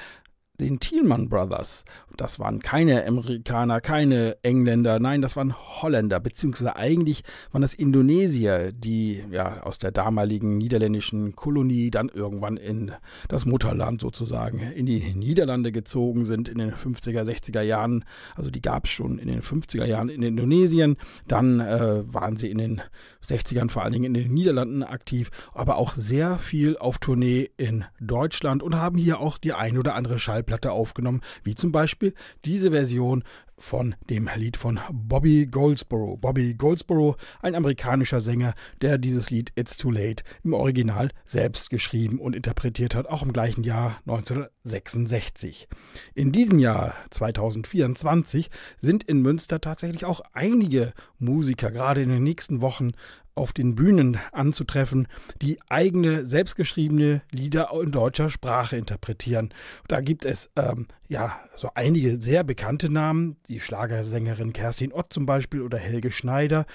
den 0.60 0.80
Thielmann 0.80 1.28
Brothers. 1.28 1.84
Das 2.16 2.38
waren 2.38 2.60
keine 2.60 3.06
Amerikaner, 3.06 3.80
keine 3.80 4.36
Engländer, 4.42 4.98
nein, 4.98 5.22
das 5.22 5.36
waren 5.36 5.54
Holländer, 5.54 6.18
beziehungsweise 6.20 6.76
eigentlich 6.76 7.24
waren 7.52 7.62
das 7.62 7.74
Indonesier, 7.74 8.72
die 8.72 9.22
ja 9.30 9.62
aus 9.62 9.78
der 9.78 9.92
damaligen 9.92 10.56
niederländischen 10.56 11.36
Kolonie 11.36 11.90
dann 11.90 12.08
irgendwann 12.08 12.56
in 12.56 12.92
das 13.28 13.44
Mutterland 13.44 14.00
sozusagen 14.00 14.60
in 14.60 14.86
die 14.86 15.14
Niederlande 15.14 15.72
gezogen 15.72 16.24
sind 16.24 16.48
in 16.48 16.58
den 16.58 16.72
50er, 16.72 17.22
60er 17.22 17.62
Jahren. 17.62 18.04
Also 18.34 18.50
die 18.50 18.62
gab 18.62 18.86
es 18.86 18.90
schon 18.90 19.18
in 19.18 19.28
den 19.28 19.42
50er 19.42 19.84
Jahren 19.84 20.08
in 20.08 20.22
Indonesien. 20.22 20.96
Dann 21.28 21.60
äh, 21.60 22.02
waren 22.12 22.36
sie 22.36 22.50
in 22.50 22.58
den 22.58 22.82
60ern 23.26 23.70
vor 23.70 23.82
allen 23.82 23.92
Dingen 23.92 24.14
in 24.14 24.14
den 24.14 24.34
Niederlanden 24.34 24.82
aktiv, 24.82 25.30
aber 25.52 25.76
auch 25.76 25.94
sehr 25.94 26.38
viel 26.38 26.76
auf 26.78 26.98
Tournee 26.98 27.50
in 27.56 27.84
Deutschland 28.00 28.62
und 28.62 28.76
haben 28.76 28.98
hier 28.98 29.20
auch 29.20 29.38
die 29.38 29.52
ein 29.52 29.78
oder 29.78 29.94
andere 29.94 30.18
Schallplatte 30.18 30.72
aufgenommen, 30.72 31.22
wie 31.44 31.54
zum 31.54 31.72
Beispiel 31.72 32.14
diese 32.44 32.70
Version 32.70 33.24
von 33.58 33.94
dem 34.10 34.28
Lied 34.36 34.56
von 34.56 34.80
Bobby 34.92 35.46
Goldsboro. 35.46 36.16
Bobby 36.16 36.54
Goldsboro, 36.54 37.16
ein 37.40 37.54
amerikanischer 37.54 38.20
Sänger, 38.20 38.54
der 38.82 38.98
dieses 38.98 39.30
Lied 39.30 39.52
It's 39.56 39.76
Too 39.76 39.90
Late 39.90 40.24
im 40.44 40.52
Original 40.52 41.10
selbst 41.26 41.70
geschrieben 41.70 42.20
und 42.20 42.36
interpretiert 42.36 42.94
hat, 42.94 43.06
auch 43.06 43.22
im 43.22 43.32
gleichen 43.32 43.64
Jahr 43.64 43.98
1966. 44.06 45.68
In 46.14 46.32
diesem 46.32 46.58
Jahr 46.58 46.94
2024 47.10 48.50
sind 48.78 49.04
in 49.04 49.22
Münster 49.22 49.60
tatsächlich 49.60 50.04
auch 50.04 50.20
einige 50.32 50.92
Musiker 51.18 51.70
gerade 51.70 52.02
in 52.02 52.10
den 52.10 52.22
nächsten 52.22 52.60
Wochen 52.60 52.92
auf 53.36 53.52
den 53.52 53.76
Bühnen 53.76 54.18
anzutreffen, 54.32 55.06
die 55.40 55.58
eigene 55.68 56.26
selbstgeschriebene 56.26 57.22
Lieder 57.30 57.70
in 57.82 57.92
deutscher 57.92 58.30
Sprache 58.30 58.76
interpretieren. 58.76 59.54
Da 59.88 60.00
gibt 60.00 60.24
es 60.24 60.50
ähm, 60.56 60.86
ja 61.06 61.38
so 61.54 61.70
einige 61.74 62.20
sehr 62.20 62.42
bekannte 62.42 62.90
Namen, 62.90 63.36
die 63.48 63.60
Schlagersängerin 63.60 64.52
Kerstin 64.52 64.92
Ott 64.92 65.12
zum 65.12 65.26
Beispiel 65.26 65.62
oder 65.62 65.78
Helge 65.78 66.10
Schneider. 66.10 66.66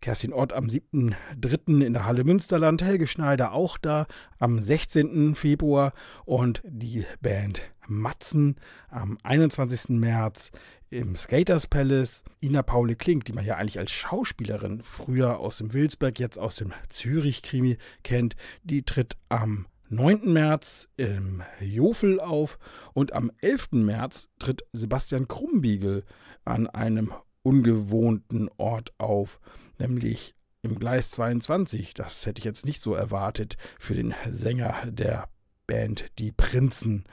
Kerstin 0.00 0.32
Ott 0.32 0.52
am 0.52 0.66
7.3. 0.66 1.84
in 1.84 1.92
der 1.92 2.04
Halle 2.04 2.24
Münsterland, 2.24 2.82
Helge 2.82 3.06
Schneider 3.06 3.52
auch 3.52 3.78
da 3.78 4.06
am 4.38 4.60
16. 4.60 5.34
Februar 5.34 5.92
und 6.24 6.62
die 6.64 7.04
Band 7.20 7.62
Matzen 7.88 8.56
am 8.90 9.18
21. 9.22 9.98
März 9.98 10.50
im 10.90 11.16
Skaters 11.16 11.66
Palace. 11.66 12.22
Ina 12.40 12.62
Paule 12.62 12.96
Klink, 12.96 13.24
die 13.24 13.32
man 13.32 13.44
ja 13.44 13.56
eigentlich 13.56 13.78
als 13.78 13.90
Schauspielerin 13.90 14.82
früher 14.82 15.38
aus 15.38 15.58
dem 15.58 15.72
Wilsberg, 15.72 16.18
jetzt 16.18 16.38
aus 16.38 16.56
dem 16.56 16.72
Zürich-Krimi 16.88 17.78
kennt, 18.02 18.36
die 18.62 18.82
tritt 18.82 19.16
am 19.28 19.66
9. 19.90 20.32
März 20.32 20.88
im 20.96 21.42
Jofel 21.60 22.20
auf 22.20 22.58
und 22.92 23.12
am 23.12 23.30
11. 23.40 23.72
März 23.72 24.28
tritt 24.38 24.62
Sebastian 24.72 25.28
Krumbiegel 25.28 26.04
an 26.44 26.66
einem 26.66 27.12
ungewohnten 27.42 28.50
Ort 28.58 28.92
auf, 28.98 29.40
nämlich 29.78 30.34
im 30.62 30.78
Gleis 30.78 31.10
22. 31.10 31.94
Das 31.94 32.26
hätte 32.26 32.40
ich 32.40 32.44
jetzt 32.44 32.66
nicht 32.66 32.82
so 32.82 32.94
erwartet 32.94 33.56
für 33.78 33.94
den 33.94 34.14
Sänger 34.30 34.86
der 34.86 35.28
Band 35.66 36.06
Die 36.18 36.32
Prinzen. 36.32 37.04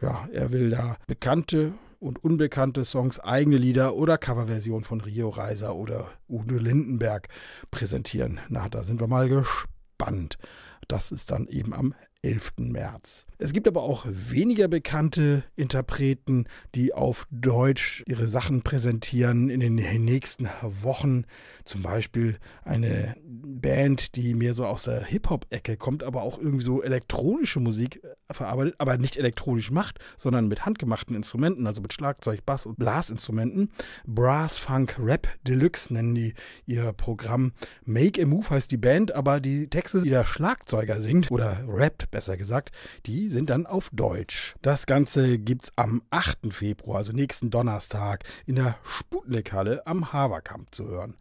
Ja, 0.00 0.28
er 0.32 0.52
will 0.52 0.70
da 0.70 0.96
bekannte 1.06 1.72
und 1.98 2.22
unbekannte 2.22 2.84
Songs, 2.84 3.18
eigene 3.18 3.56
Lieder 3.56 3.94
oder 3.94 4.18
Coverversion 4.18 4.84
von 4.84 5.00
Rio 5.00 5.28
Reiser 5.28 5.74
oder 5.74 6.08
Udo 6.28 6.56
Lindenberg 6.56 7.28
präsentieren. 7.70 8.40
Na, 8.48 8.68
da 8.68 8.84
sind 8.84 9.00
wir 9.00 9.08
mal 9.08 9.28
gespannt. 9.28 10.38
Das 10.86 11.12
ist 11.12 11.30
dann 11.30 11.46
eben 11.48 11.74
am 11.74 11.94
11. 12.22 12.54
März. 12.58 13.26
Es 13.38 13.52
gibt 13.52 13.68
aber 13.68 13.82
auch 13.82 14.04
weniger 14.08 14.66
bekannte 14.66 15.44
Interpreten, 15.54 16.46
die 16.74 16.92
auf 16.92 17.28
Deutsch 17.30 18.02
ihre 18.08 18.26
Sachen 18.26 18.62
präsentieren 18.62 19.48
in 19.50 19.60
den 19.60 19.76
nächsten 20.04 20.48
Wochen. 20.62 21.24
Zum 21.64 21.82
Beispiel 21.82 22.38
eine 22.64 23.14
Band, 23.22 24.16
die 24.16 24.34
mehr 24.34 24.54
so 24.54 24.66
aus 24.66 24.82
der 24.82 25.04
Hip-Hop-Ecke 25.04 25.76
kommt, 25.76 26.02
aber 26.02 26.22
auch 26.22 26.38
irgendwie 26.38 26.64
so 26.64 26.82
elektronische 26.82 27.60
Musik 27.60 28.02
verarbeitet, 28.28 28.74
aber 28.78 28.98
nicht 28.98 29.16
elektronisch 29.16 29.70
macht, 29.70 30.00
sondern 30.16 30.48
mit 30.48 30.66
handgemachten 30.66 31.14
Instrumenten, 31.14 31.68
also 31.68 31.80
mit 31.80 31.92
Schlagzeug, 31.92 32.44
Bass 32.44 32.66
und 32.66 32.78
Blasinstrumenten. 32.78 33.70
Brass 34.06 34.58
Funk 34.58 34.96
Rap 34.98 35.28
Deluxe 35.46 35.94
nennen 35.94 36.16
die 36.16 36.34
ihr 36.66 36.92
Programm. 36.92 37.52
Make 37.84 38.20
a 38.20 38.26
Move 38.26 38.50
heißt 38.50 38.72
die 38.72 38.76
Band, 38.76 39.12
aber 39.14 39.38
die 39.38 39.68
Texte, 39.68 40.02
die 40.02 40.10
der 40.10 40.24
Schlagzeuger 40.24 41.00
singt 41.00 41.30
oder 41.30 41.62
rappt, 41.68 42.07
besser 42.10 42.36
gesagt, 42.36 42.72
die 43.06 43.28
sind 43.28 43.50
dann 43.50 43.66
auf 43.66 43.90
Deutsch. 43.92 44.54
Das 44.62 44.86
Ganze 44.86 45.38
gibt's 45.38 45.72
am 45.76 46.02
8. 46.10 46.52
Februar, 46.52 46.98
also 46.98 47.12
nächsten 47.12 47.50
Donnerstag, 47.50 48.24
in 48.46 48.56
der 48.56 48.76
Sputnikhalle 48.82 49.86
am 49.86 50.12
Haverkamp 50.12 50.74
zu 50.74 50.88
hören. 50.88 51.16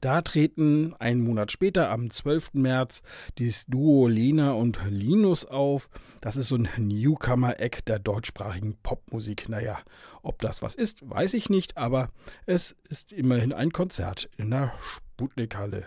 Da 0.00 0.22
treten 0.22 0.94
einen 1.00 1.22
Monat 1.22 1.50
später, 1.50 1.90
am 1.90 2.10
12. 2.10 2.54
März, 2.54 3.02
dieses 3.38 3.66
Duo 3.66 4.06
Lena 4.06 4.52
und 4.52 4.78
Linus 4.88 5.44
auf. 5.44 5.88
Das 6.20 6.36
ist 6.36 6.48
so 6.48 6.56
ein 6.56 6.68
Newcomer-Eck 6.76 7.84
der 7.84 7.98
deutschsprachigen 7.98 8.76
Popmusik. 8.82 9.48
Naja, 9.48 9.78
ob 10.22 10.40
das 10.40 10.62
was 10.62 10.76
ist, 10.76 11.08
weiß 11.08 11.34
ich 11.34 11.50
nicht, 11.50 11.76
aber 11.76 12.08
es 12.46 12.76
ist 12.88 13.12
immerhin 13.12 13.52
ein 13.52 13.72
Konzert 13.72 14.30
in 14.36 14.50
der 14.50 14.72
Sputnikhalle. 14.80 15.86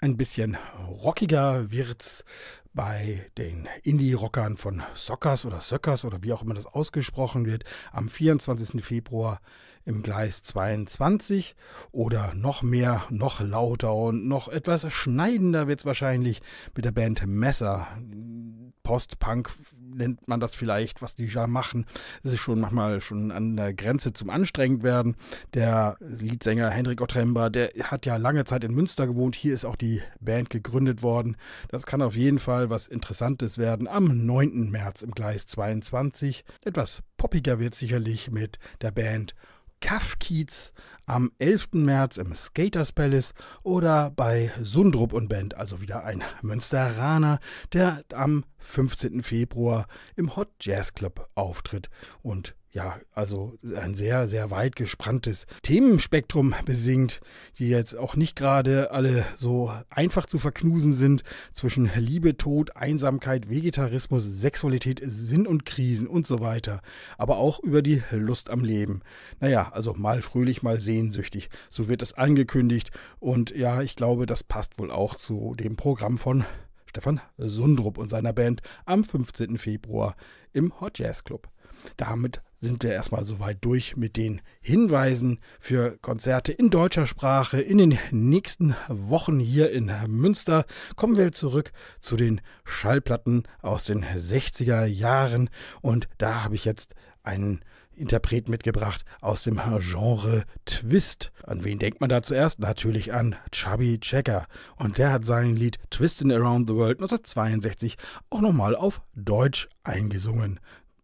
Ein 0.00 0.16
bisschen 0.16 0.56
rockiger 0.88 1.70
wird's 1.70 2.24
bei 2.72 3.30
den 3.36 3.68
Indie-Rockern 3.82 4.56
von 4.56 4.82
Sockers 4.94 5.44
oder 5.44 5.60
Söckers 5.60 6.04
oder 6.04 6.22
wie 6.22 6.32
auch 6.32 6.42
immer 6.42 6.54
das 6.54 6.66
ausgesprochen 6.66 7.46
wird. 7.46 7.64
Am 7.92 8.08
24. 8.08 8.84
Februar 8.84 9.40
im 9.84 10.02
Gleis 10.02 10.42
22 10.42 11.56
oder 11.90 12.32
noch 12.34 12.62
mehr, 12.62 13.04
noch 13.10 13.40
lauter 13.40 13.94
und 13.94 14.28
noch 14.28 14.48
etwas 14.48 14.92
schneidender 14.92 15.68
wird 15.68 15.80
es 15.80 15.86
wahrscheinlich 15.86 16.42
mit 16.74 16.84
der 16.84 16.92
Band 16.92 17.26
Messer. 17.26 17.86
Post-Punk 18.82 19.50
nennt 20.00 20.26
man 20.26 20.40
das 20.40 20.54
vielleicht, 20.54 21.02
was 21.02 21.14
die 21.14 21.28
da 21.28 21.46
machen. 21.46 21.86
Es 22.24 22.32
ist 22.32 22.40
schon 22.40 22.60
manchmal 22.60 23.00
schon 23.00 23.30
an 23.30 23.56
der 23.56 23.72
Grenze 23.72 24.12
zum 24.12 24.30
anstrengend 24.30 24.82
werden. 24.82 25.14
Der 25.54 25.96
Leadsänger 26.00 26.70
Hendrik 26.70 27.00
Otremba, 27.00 27.50
der 27.50 27.70
hat 27.84 28.06
ja 28.06 28.16
lange 28.16 28.44
Zeit 28.44 28.64
in 28.64 28.74
Münster 28.74 29.06
gewohnt. 29.06 29.36
Hier 29.36 29.54
ist 29.54 29.64
auch 29.64 29.76
die 29.76 30.02
Band 30.20 30.50
gegründet 30.50 31.02
worden. 31.02 31.36
Das 31.68 31.86
kann 31.86 32.02
auf 32.02 32.16
jeden 32.16 32.40
Fall 32.40 32.70
was 32.70 32.88
Interessantes 32.88 33.58
werden. 33.58 33.86
Am 33.86 34.26
9. 34.26 34.70
März 34.70 35.02
im 35.02 35.12
Gleis 35.12 35.46
22. 35.46 36.44
Etwas 36.64 37.02
poppiger 37.16 37.58
wird 37.60 37.74
sicherlich 37.74 38.30
mit 38.30 38.58
der 38.80 38.90
Band 38.90 39.34
Kafkiez 39.80 40.72
am 41.06 41.32
11. 41.38 41.68
März 41.72 42.16
im 42.16 42.34
Skaters 42.34 42.92
Palace 42.92 43.34
oder 43.62 44.10
bei 44.10 44.52
Sundrup 44.62 45.12
und 45.12 45.28
Band, 45.28 45.56
also 45.56 45.80
wieder 45.80 46.04
ein 46.04 46.22
Münsteraner, 46.42 47.40
der 47.72 48.04
am 48.12 48.44
15. 48.58 49.22
Februar 49.22 49.86
im 50.16 50.36
Hot 50.36 50.50
Jazz 50.60 50.94
Club 50.94 51.28
auftritt 51.34 51.90
und 52.22 52.54
ja, 52.72 53.00
also 53.12 53.58
ein 53.76 53.96
sehr, 53.96 54.28
sehr 54.28 54.52
weit 54.52 54.76
gespanntes 54.76 55.46
Themenspektrum 55.62 56.54
besingt, 56.64 57.20
die 57.58 57.68
jetzt 57.68 57.96
auch 57.96 58.14
nicht 58.14 58.36
gerade 58.36 58.92
alle 58.92 59.26
so 59.36 59.72
einfach 59.90 60.26
zu 60.26 60.38
verknusen 60.38 60.92
sind 60.92 61.24
zwischen 61.52 61.90
Liebe, 61.96 62.36
Tod, 62.36 62.76
Einsamkeit, 62.76 63.50
Vegetarismus, 63.50 64.24
Sexualität, 64.24 65.00
Sinn 65.04 65.48
und 65.48 65.66
Krisen 65.66 66.06
und 66.06 66.28
so 66.28 66.40
weiter, 66.40 66.80
aber 67.18 67.38
auch 67.38 67.58
über 67.58 67.82
die 67.82 68.02
Lust 68.12 68.50
am 68.50 68.62
Leben. 68.62 69.02
Naja, 69.40 69.70
also 69.72 69.94
mal 69.94 70.22
fröhlich, 70.22 70.62
mal 70.62 70.80
sehnsüchtig, 70.80 71.50
so 71.70 71.88
wird 71.88 72.02
es 72.02 72.12
angekündigt 72.12 72.90
und 73.18 73.50
ja, 73.50 73.82
ich 73.82 73.96
glaube, 73.96 74.26
das 74.26 74.44
passt 74.44 74.78
wohl 74.78 74.92
auch 74.92 75.16
zu 75.16 75.56
dem 75.56 75.74
Programm 75.74 76.18
von 76.18 76.44
Stefan 76.86 77.20
Sundrup 77.36 77.98
und 77.98 78.10
seiner 78.10 78.32
Band 78.32 78.62
am 78.84 79.02
15. 79.02 79.58
Februar 79.58 80.14
im 80.52 80.80
Hot 80.80 80.98
Jazz 80.98 81.24
Club. 81.24 81.48
Damit 81.96 82.42
sind 82.60 82.82
wir 82.82 82.92
erstmal 82.92 83.24
soweit 83.24 83.58
durch 83.62 83.96
mit 83.96 84.16
den 84.16 84.42
Hinweisen 84.60 85.40
für 85.58 85.96
Konzerte 85.98 86.52
in 86.52 86.70
deutscher 86.70 87.06
Sprache. 87.06 87.60
In 87.60 87.78
den 87.78 87.98
nächsten 88.10 88.76
Wochen 88.88 89.38
hier 89.38 89.70
in 89.70 89.90
Münster 90.08 90.66
kommen 90.96 91.16
wir 91.16 91.32
zurück 91.32 91.72
zu 92.00 92.16
den 92.16 92.40
Schallplatten 92.64 93.44
aus 93.62 93.86
den 93.86 94.04
60er 94.04 94.84
Jahren. 94.84 95.48
Und 95.80 96.08
da 96.18 96.44
habe 96.44 96.54
ich 96.54 96.64
jetzt 96.64 96.94
einen 97.22 97.60
Interpret 98.00 98.48
mitgebracht 98.48 99.04
aus 99.20 99.44
dem 99.44 99.60
Genre 99.80 100.44
Twist. 100.64 101.32
An 101.44 101.64
wen 101.64 101.78
denkt 101.78 102.00
man 102.00 102.08
da 102.08 102.22
zuerst? 102.22 102.58
Natürlich 102.58 103.12
an 103.12 103.36
Chubby 103.52 104.00
Checker. 104.00 104.46
Und 104.76 104.96
der 104.96 105.12
hat 105.12 105.26
sein 105.26 105.54
Lied 105.54 105.78
Twistin' 105.90 106.32
Around 106.32 106.68
the 106.68 106.74
World 106.74 107.00
1962 107.00 107.96
auch 108.30 108.40
nochmal 108.40 108.74
auf 108.74 109.02
Deutsch 109.14 109.68
eingesungen. 109.84 110.60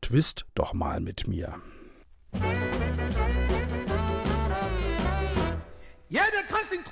Twist 0.07 0.47
doch 0.55 0.73
mal 0.73 1.01
mit 1.01 1.27
mir. 1.27 1.53
Ja, 6.09 6.23
der 6.33 6.45
kannst 6.49 6.73
den 6.73 6.85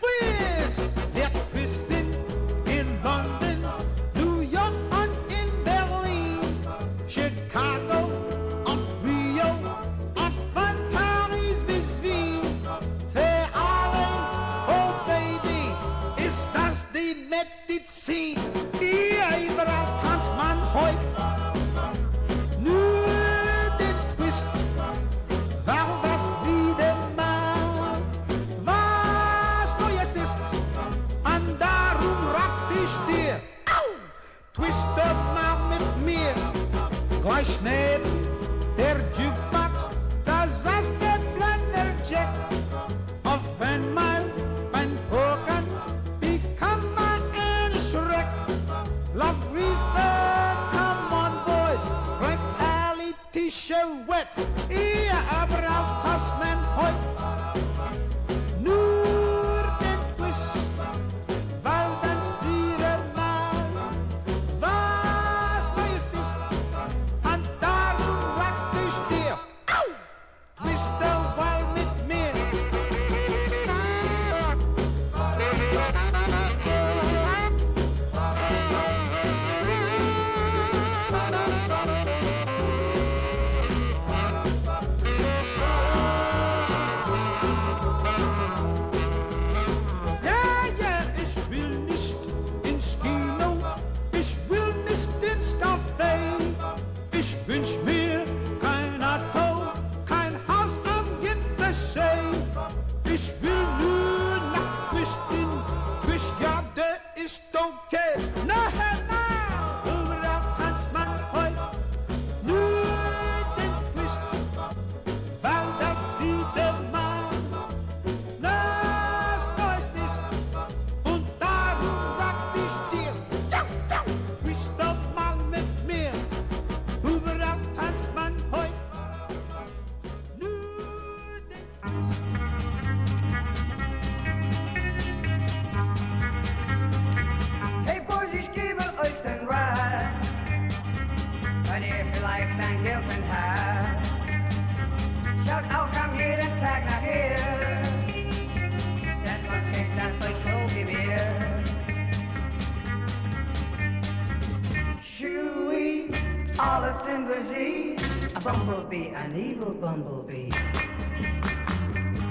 evil 159.64 159.74
bumblebee. 159.80 160.50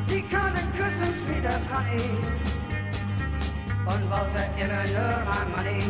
Sie 0.08 0.22
kann 0.24 0.54
küssen, 0.74 1.14
sweet 1.26 1.46
as 1.46 1.68
honey. 1.68 2.20
und 3.86 4.10
wollte 4.10 4.42
immer 4.58 4.86
nur 4.96 5.16
mein 5.26 5.48
Money. 5.52 5.84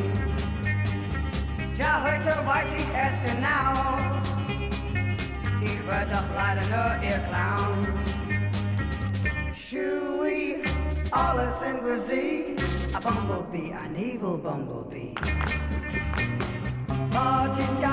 Ja, 1.78 2.04
heute 2.04 2.46
weiß 2.46 2.72
ich 2.78 2.90
es 3.06 3.16
genau. 3.30 3.72
Ich 5.62 5.80
war 5.88 6.06
doch 6.06 6.30
leider 6.36 6.66
nur 6.74 6.92
ihr 7.04 7.20
Clown. 7.30 7.88
Shui, 9.56 10.64
alles 11.12 11.62
wir 11.84 12.00
sie. 12.02 12.56
A 12.94 13.00
bumblebee, 13.00 13.74
an 13.74 13.96
evil 13.96 14.38
bumblebee. 14.38 15.14
Partys 17.12 17.76
gab 17.82 17.93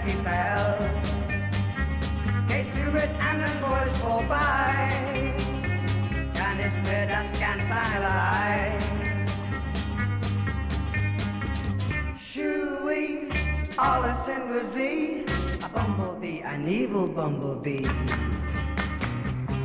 gar 0.00 0.06
nicht 0.06 0.24
mehr 0.24 0.76
gefällt. 0.76 0.90
Gehst 2.48 2.70
du 2.74 2.90
mit 2.90 3.10
anderen 3.20 3.60
Boys 3.60 3.98
vorbei, 3.98 5.34
dann 6.34 6.58
ist 6.58 6.76
mir 6.76 7.06
das 7.06 7.32
ganz 7.38 7.62
einerlei. 7.70 8.78
Shui, 12.18 13.28
alles 13.76 14.24
sind 14.24 14.44
wir 14.52 14.64
sie, 14.74 15.24
a 15.62 15.68
bumblebee, 15.68 16.42
an 16.44 16.66
evil 16.66 17.06
bumblebee. 17.08 17.86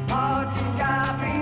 Partys 0.08 0.72
gab 0.78 1.20
ich 1.24 1.35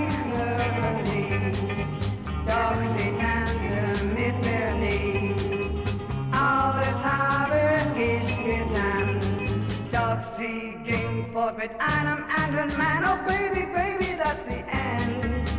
anderen 12.64 12.78
Mann. 12.78 13.04
Oh 13.04 13.28
baby, 13.28 13.66
baby, 13.66 14.16
that's 14.16 14.42
the 14.44 14.64
end. 14.68 15.50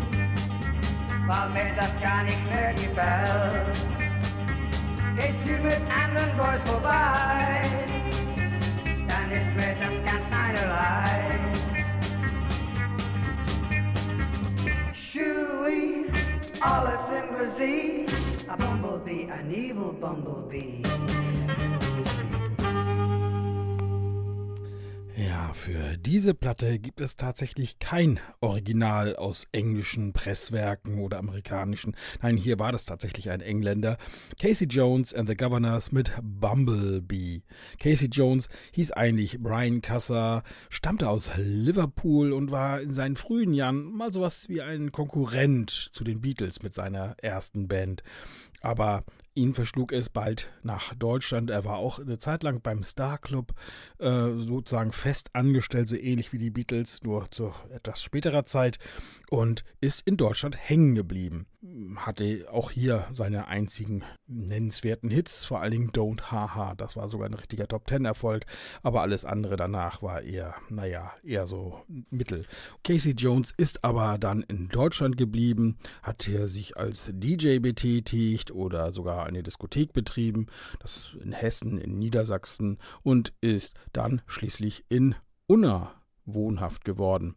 Weil 1.27 1.49
mir 1.49 1.73
das 1.75 1.93
gar 2.01 2.23
nicht 2.23 2.43
mehr 2.49 2.73
gefällt. 2.73 3.77
Gehst 5.15 5.47
du 5.47 5.51
mit 5.63 5.81
anderen 5.89 6.37
Boys 6.37 6.61
vorbei, 6.65 7.69
dann 9.07 9.31
ist 9.31 9.51
mir 9.55 9.75
das 9.79 10.03
ganz 10.03 10.25
einerlei. 10.31 11.39
Shui, 14.93 16.05
alles 16.59 16.99
wir 17.09 17.49
sie, 17.57 18.05
a 18.47 18.55
bumblebee, 18.55 19.29
an 19.31 19.51
evil 19.51 19.93
bumblebee. 19.99 21.34
Für 25.65 25.97
diese 25.97 26.35
Platte 26.35 26.77
gibt 26.77 27.01
es 27.01 27.15
tatsächlich 27.15 27.79
kein 27.79 28.19
Original 28.39 29.15
aus 29.15 29.47
englischen 29.51 30.13
Presswerken 30.13 30.99
oder 30.99 31.17
amerikanischen. 31.17 31.95
Nein, 32.21 32.37
hier 32.37 32.59
war 32.59 32.71
das 32.71 32.85
tatsächlich 32.85 33.31
ein 33.31 33.41
Engländer. 33.41 33.97
Casey 34.39 34.67
Jones 34.67 35.11
and 35.11 35.27
the 35.27 35.35
Governors 35.35 35.91
mit 35.91 36.13
Bumblebee. 36.21 37.41
Casey 37.79 38.09
Jones 38.09 38.47
hieß 38.73 38.91
eigentlich 38.91 39.39
Brian 39.39 39.81
Cusser, 39.81 40.43
stammte 40.69 41.09
aus 41.09 41.31
Liverpool 41.35 42.31
und 42.31 42.51
war 42.51 42.79
in 42.79 42.93
seinen 42.93 43.15
frühen 43.15 43.55
Jahren 43.55 43.91
mal 43.91 44.13
sowas 44.13 44.47
wie 44.49 44.61
ein 44.61 44.91
Konkurrent 44.91 45.71
zu 45.71 46.03
den 46.03 46.21
Beatles 46.21 46.61
mit 46.61 46.75
seiner 46.75 47.15
ersten 47.23 47.67
Band. 47.67 48.03
Aber 48.61 49.01
Ihn 49.37 49.53
verschlug 49.53 49.91
es 49.91 50.07
bald 50.07 50.49
nach 50.63 50.95
Deutschland. 50.95 51.49
Er 51.49 51.65
war 51.65 51.75
auch 51.75 51.99
eine 51.99 52.19
Zeit 52.19 52.41
lang 52.41 52.61
beim 52.61 52.83
Star 52.83 53.17
Club 53.17 53.53
äh, 53.99 54.31
sozusagen 54.37 54.93
fest 54.93 55.29
angestellt, 55.33 55.89
so 55.89 55.97
ähnlich 55.97 56.31
wie 56.31 56.37
die 56.37 56.51
Beatles, 56.51 57.03
nur 57.03 57.29
zu 57.29 57.53
etwas 57.69 58.01
späterer 58.01 58.45
Zeit 58.45 58.79
und 59.29 59.65
ist 59.81 60.07
in 60.07 60.15
Deutschland 60.15 60.57
hängen 60.57 60.95
geblieben. 60.95 61.47
Hatte 61.95 62.47
auch 62.51 62.71
hier 62.71 63.07
seine 63.11 63.47
einzigen 63.47 64.03
nennenswerten 64.27 65.09
Hits, 65.09 65.45
vor 65.45 65.61
allen 65.61 65.71
Dingen 65.71 65.91
Don't 65.91 66.31
Haha. 66.31 66.75
Das 66.75 66.95
war 66.95 67.09
sogar 67.09 67.27
ein 67.27 67.33
richtiger 67.33 67.67
Top 67.67 67.87
Ten 67.87 68.05
Erfolg, 68.05 68.45
aber 68.83 69.01
alles 69.01 69.25
andere 69.25 69.55
danach 69.55 70.01
war 70.01 70.21
eher, 70.21 70.55
naja, 70.69 71.13
eher 71.23 71.47
so 71.47 71.83
mittel. 72.09 72.45
Casey 72.83 73.13
Jones 73.13 73.53
ist 73.57 73.83
aber 73.83 74.17
dann 74.17 74.41
in 74.43 74.69
Deutschland 74.69 75.17
geblieben, 75.17 75.77
hat 76.03 76.23
hier 76.23 76.47
sich 76.47 76.77
als 76.77 77.09
DJ 77.11 77.59
betätigt 77.59 78.51
oder 78.51 78.91
sogar 78.91 79.25
eine 79.25 79.41
Diskothek 79.41 79.93
betrieben, 79.93 80.47
das 80.79 81.15
in 81.21 81.31
Hessen, 81.31 81.77
in 81.77 81.97
Niedersachsen 81.97 82.77
und 83.01 83.33
ist 83.41 83.73
dann 83.91 84.21
schließlich 84.27 84.85
in 84.89 85.15
Unna 85.47 85.93
wohnhaft 86.25 86.85
geworden. 86.85 87.35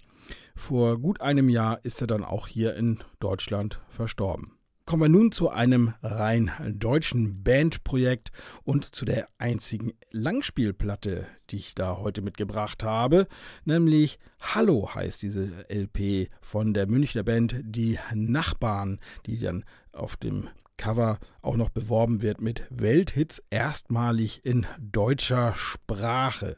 Vor 0.54 0.98
gut 0.98 1.20
einem 1.20 1.48
Jahr 1.48 1.84
ist 1.84 2.00
er 2.00 2.06
dann 2.06 2.24
auch 2.24 2.46
hier 2.46 2.74
in 2.74 2.98
Deutschland 3.20 3.80
verstorben. 3.88 4.58
Kommen 4.88 5.02
wir 5.02 5.08
nun 5.10 5.32
zu 5.32 5.50
einem 5.50 5.92
rein 6.02 6.50
deutschen 6.78 7.42
Bandprojekt 7.42 8.32
und 8.64 8.86
zu 8.86 9.04
der 9.04 9.28
einzigen 9.36 9.92
Langspielplatte, 10.12 11.26
die 11.50 11.56
ich 11.56 11.74
da 11.74 11.98
heute 11.98 12.22
mitgebracht 12.22 12.82
habe, 12.82 13.26
nämlich 13.66 14.18
Hallo 14.40 14.94
heißt 14.94 15.22
diese 15.22 15.50
LP 15.68 16.30
von 16.40 16.72
der 16.72 16.88
Münchner 16.88 17.22
Band 17.22 17.56
Die 17.64 17.98
Nachbarn, 18.14 18.98
die 19.26 19.38
dann 19.38 19.66
auf 19.92 20.16
dem 20.16 20.48
Cover 20.78 21.18
auch 21.42 21.56
noch 21.56 21.68
beworben 21.68 22.22
wird 22.22 22.40
mit 22.40 22.64
Welthits 22.70 23.42
erstmalig 23.50 24.40
in 24.46 24.66
deutscher 24.80 25.54
Sprache. 25.54 26.56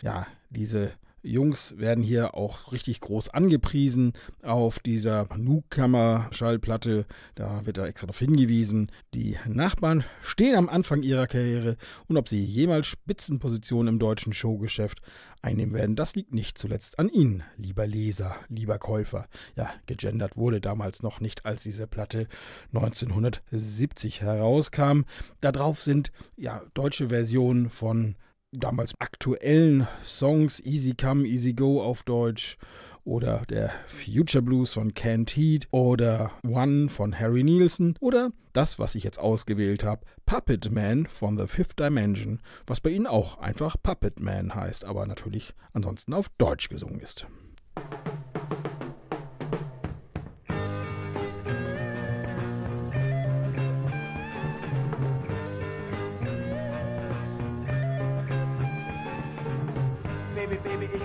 Ja, 0.00 0.26
diese 0.48 0.92
Jungs 1.28 1.76
werden 1.78 2.02
hier 2.02 2.34
auch 2.34 2.72
richtig 2.72 3.00
groß 3.00 3.28
angepriesen 3.28 4.12
auf 4.42 4.78
dieser 4.78 5.28
Newcomer-Schallplatte. 5.36 7.06
Da 7.34 7.66
wird 7.66 7.78
da 7.78 7.86
extra 7.86 8.06
darauf 8.06 8.18
hingewiesen. 8.18 8.90
Die 9.14 9.36
Nachbarn 9.46 10.04
stehen 10.22 10.56
am 10.56 10.68
Anfang 10.68 11.02
ihrer 11.02 11.26
Karriere 11.26 11.76
und 12.06 12.16
ob 12.16 12.28
sie 12.28 12.42
jemals 12.42 12.86
Spitzenpositionen 12.86 13.94
im 13.94 13.98
deutschen 13.98 14.32
Showgeschäft 14.32 15.00
einnehmen 15.42 15.74
werden, 15.74 15.96
das 15.96 16.14
liegt 16.14 16.34
nicht 16.34 16.58
zuletzt 16.58 16.98
an 16.98 17.08
Ihnen, 17.08 17.42
lieber 17.56 17.86
Leser, 17.86 18.36
lieber 18.48 18.78
Käufer. 18.78 19.28
Ja, 19.56 19.70
gegendert 19.86 20.36
wurde 20.36 20.60
damals 20.60 21.02
noch 21.02 21.20
nicht, 21.20 21.46
als 21.46 21.62
diese 21.62 21.86
Platte 21.86 22.26
1970 22.74 24.22
herauskam. 24.22 25.02
Darauf 25.40 25.80
sind 25.80 26.10
ja 26.36 26.62
deutsche 26.74 27.08
Versionen 27.08 27.70
von 27.70 28.16
damals 28.52 28.94
aktuellen 28.98 29.86
Songs 30.02 30.60
Easy 30.60 30.94
Come, 30.94 31.26
Easy 31.26 31.52
Go 31.52 31.82
auf 31.82 32.02
Deutsch 32.02 32.56
oder 33.04 33.42
der 33.48 33.70
Future 33.86 34.42
Blues 34.42 34.72
von 34.72 34.94
Kent 34.94 35.30
Heat 35.36 35.68
oder 35.70 36.30
One 36.46 36.88
von 36.88 37.18
Harry 37.18 37.42
Nielsen 37.42 37.94
oder 38.00 38.30
das, 38.52 38.78
was 38.78 38.94
ich 38.94 39.04
jetzt 39.04 39.18
ausgewählt 39.18 39.84
habe, 39.84 40.04
Puppet 40.26 40.70
Man 40.70 41.06
von 41.06 41.38
The 41.38 41.46
Fifth 41.46 41.78
Dimension, 41.78 42.40
was 42.66 42.80
bei 42.80 42.90
ihnen 42.90 43.06
auch 43.06 43.38
einfach 43.38 43.76
Puppet 43.82 44.20
Man 44.20 44.54
heißt, 44.54 44.84
aber 44.84 45.06
natürlich 45.06 45.54
ansonsten 45.72 46.12
auf 46.12 46.28
Deutsch 46.38 46.68
gesungen 46.68 47.00
ist. 47.00 47.26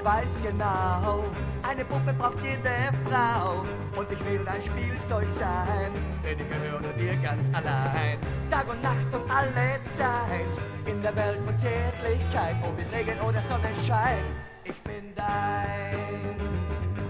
Ich 0.04 0.10
weiß 0.10 0.30
genau, 0.44 1.24
eine 1.62 1.86
Puppe 1.86 2.14
braucht 2.14 2.42
jede 2.44 2.92
Frau. 3.10 3.64
Und 3.96 4.12
ich 4.12 4.20
will 4.26 4.42
dein 4.44 4.62
Spielzeug 4.62 5.28
sein, 5.40 5.92
denn 6.24 6.40
ich 6.40 6.50
gehöre 6.50 6.94
dir 6.94 7.16
ganz 7.18 7.48
allein. 7.54 8.18
Tag 8.52 8.70
und 8.70 8.84
Nacht 8.84 9.14
und 9.14 9.32
alle 9.32 9.80
Zeit, 9.96 10.62
in 10.86 11.02
der 11.02 11.16
Welt 11.16 11.40
von 11.46 11.58
Zärtlichkeit, 11.58 12.56
ob 12.64 12.78
in 12.78 12.88
Regen 12.90 13.20
oder 13.22 13.42
Sonnenschein. 13.48 14.18
Ich 14.66 14.82
bin 14.82 15.16
dein, 15.16 16.36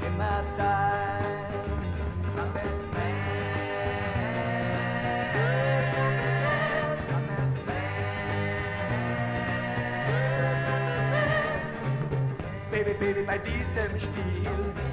immer 0.06 0.44
dein. 0.56 0.94
Bei 13.34 13.40
diesem 13.40 14.00
Spiel 14.00 14.46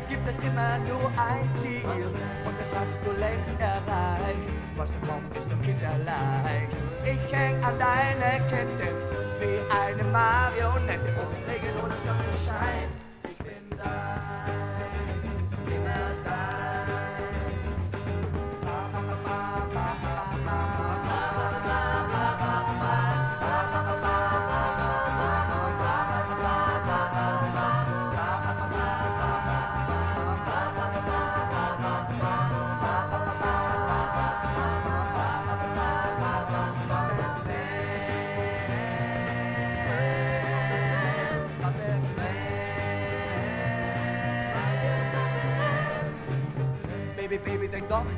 gibt 0.08 0.26
es 0.26 0.34
immer 0.46 0.78
nur 0.78 1.08
ein 1.18 1.46
Ziel 1.60 1.84
und 1.84 2.54
das 2.58 2.68
hast 2.74 2.96
du 3.04 3.12
längst 3.20 3.50
erreicht. 3.58 4.48
Was 4.76 4.88
kommt, 5.06 5.36
ist 5.36 5.46
nur 5.50 5.60
kinderleicht. 5.60 6.72
Ich 7.04 7.32
häng 7.32 7.62
an 7.62 7.78
deine 7.78 8.40
Kette 8.48 8.94
wie 9.40 9.60
eine 9.70 10.04
Marionette, 10.04 11.12
ob 11.20 11.30
Regen 11.52 11.76
oder 11.84 11.96
Sonnenschein. 11.98 13.09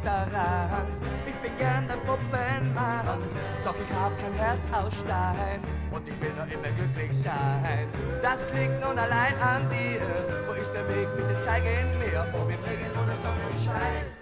Daran. 0.05 0.86
Ich 1.26 1.34
bin 1.36 1.57
gern 1.59 1.86
der 1.88 1.96
Puppenmann, 1.96 3.22
doch 3.64 3.74
ich 3.76 3.94
hab 3.94 4.18
kein 4.18 4.34
Herz 4.34 4.61
aus 4.72 4.94
Stein. 4.94 5.61
Und 5.90 6.09
ich 6.09 6.20
will 6.20 6.32
nur 6.34 6.46
immer 6.46 6.72
glücklich 6.76 7.12
sein. 7.22 7.88
Das 8.22 8.40
liegt 8.55 8.80
nun 8.80 8.98
allein 8.98 9.34
an 9.40 9.68
dir. 9.70 10.00
Wo 10.46 10.53
ist 10.53 10.72
der 10.72 10.88
Weg, 10.88 11.09
bitte 11.16 11.36
zeige 11.44 11.68
ihn 11.68 11.98
mir. 11.98 12.24
Wir 12.48 12.57
bringen 12.59 12.90
nur 12.94 13.07
das 13.07 13.20
Sonnenschein. 13.22 14.22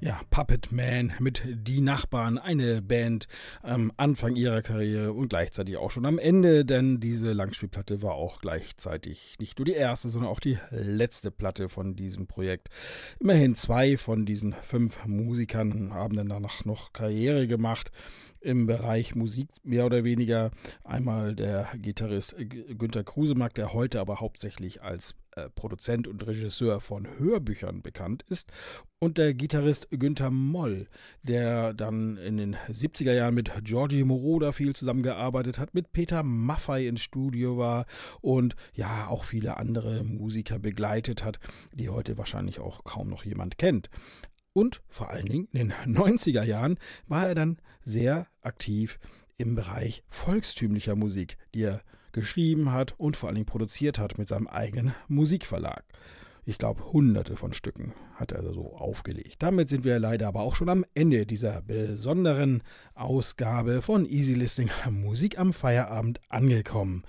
Ja, 0.00 0.20
Puppet 0.30 0.70
Man 0.70 1.12
mit 1.18 1.42
Die 1.44 1.80
Nachbarn, 1.80 2.38
eine 2.38 2.80
Band 2.80 3.26
am 3.62 3.90
Anfang 3.96 4.36
ihrer 4.36 4.62
Karriere 4.62 5.12
und 5.12 5.28
gleichzeitig 5.28 5.76
auch 5.76 5.90
schon 5.90 6.06
am 6.06 6.20
Ende, 6.20 6.64
denn 6.64 7.00
diese 7.00 7.32
Langspielplatte 7.32 8.00
war 8.00 8.14
auch 8.14 8.40
gleichzeitig 8.40 9.34
nicht 9.40 9.58
nur 9.58 9.66
die 9.66 9.72
erste, 9.72 10.08
sondern 10.08 10.30
auch 10.30 10.38
die 10.38 10.56
letzte 10.70 11.32
Platte 11.32 11.68
von 11.68 11.96
diesem 11.96 12.28
Projekt. 12.28 12.68
Immerhin 13.18 13.56
zwei 13.56 13.96
von 13.96 14.24
diesen 14.24 14.52
fünf 14.52 15.04
Musikern 15.04 15.92
haben 15.92 16.14
dann 16.14 16.28
danach 16.28 16.64
noch 16.64 16.92
Karriere 16.92 17.48
gemacht 17.48 17.90
im 18.40 18.66
Bereich 18.66 19.16
Musik 19.16 19.48
mehr 19.64 19.84
oder 19.84 20.04
weniger. 20.04 20.52
Einmal 20.84 21.34
der 21.34 21.66
Gitarrist 21.76 22.36
Günter 22.38 23.02
Krusemark, 23.02 23.54
der 23.54 23.72
heute 23.72 23.98
aber 23.98 24.20
hauptsächlich 24.20 24.80
als 24.80 25.16
äh, 25.44 25.50
Produzent 25.50 26.08
und 26.08 26.26
Regisseur 26.26 26.80
von 26.80 27.06
Hörbüchern 27.18 27.82
bekannt 27.82 28.24
ist, 28.28 28.50
und 29.00 29.16
der 29.16 29.32
Gitarrist 29.32 29.88
Günther 29.90 30.30
Moll, 30.30 30.88
der 31.22 31.72
dann 31.72 32.16
in 32.16 32.36
den 32.36 32.56
70er 32.68 33.12
Jahren 33.12 33.34
mit 33.34 33.52
Georgie 33.62 34.02
Moroder 34.02 34.52
viel 34.52 34.74
zusammengearbeitet 34.74 35.58
hat, 35.58 35.72
mit 35.72 35.92
Peter 35.92 36.22
Maffei 36.22 36.86
ins 36.86 37.02
Studio 37.02 37.58
war 37.58 37.86
und 38.20 38.56
ja 38.72 39.06
auch 39.06 39.24
viele 39.24 39.56
andere 39.56 40.02
Musiker 40.02 40.58
begleitet 40.58 41.22
hat, 41.22 41.38
die 41.74 41.90
heute 41.90 42.18
wahrscheinlich 42.18 42.58
auch 42.58 42.82
kaum 42.82 43.08
noch 43.08 43.24
jemand 43.24 43.56
kennt. 43.58 43.88
Und 44.52 44.82
vor 44.88 45.10
allen 45.10 45.26
Dingen 45.26 45.48
in 45.52 45.68
den 45.68 45.96
90er 45.96 46.42
Jahren 46.42 46.78
war 47.06 47.28
er 47.28 47.34
dann 47.36 47.58
sehr 47.82 48.26
aktiv 48.40 48.98
im 49.36 49.54
Bereich 49.54 50.02
volkstümlicher 50.08 50.96
Musik, 50.96 51.36
die 51.54 51.62
er 51.62 51.82
geschrieben 52.12 52.72
hat 52.72 52.94
und 52.98 53.16
vor 53.16 53.28
allen 53.28 53.36
Dingen 53.36 53.46
produziert 53.46 53.98
hat 53.98 54.18
mit 54.18 54.28
seinem 54.28 54.46
eigenen 54.46 54.94
Musikverlag. 55.08 55.84
Ich 56.48 56.56
glaube, 56.56 56.92
hunderte 56.92 57.36
von 57.36 57.52
Stücken 57.52 57.92
hat 58.14 58.32
er 58.32 58.42
so 58.54 58.74
aufgelegt. 58.74 59.36
Damit 59.40 59.68
sind 59.68 59.84
wir 59.84 59.98
leider 59.98 60.28
aber 60.28 60.40
auch 60.40 60.54
schon 60.54 60.70
am 60.70 60.82
Ende 60.94 61.26
dieser 61.26 61.60
besonderen 61.60 62.62
Ausgabe 62.94 63.82
von 63.82 64.06
Easy 64.06 64.32
Listening 64.32 64.70
Musik 64.90 65.38
am 65.38 65.52
Feierabend 65.52 66.20
angekommen. 66.30 67.02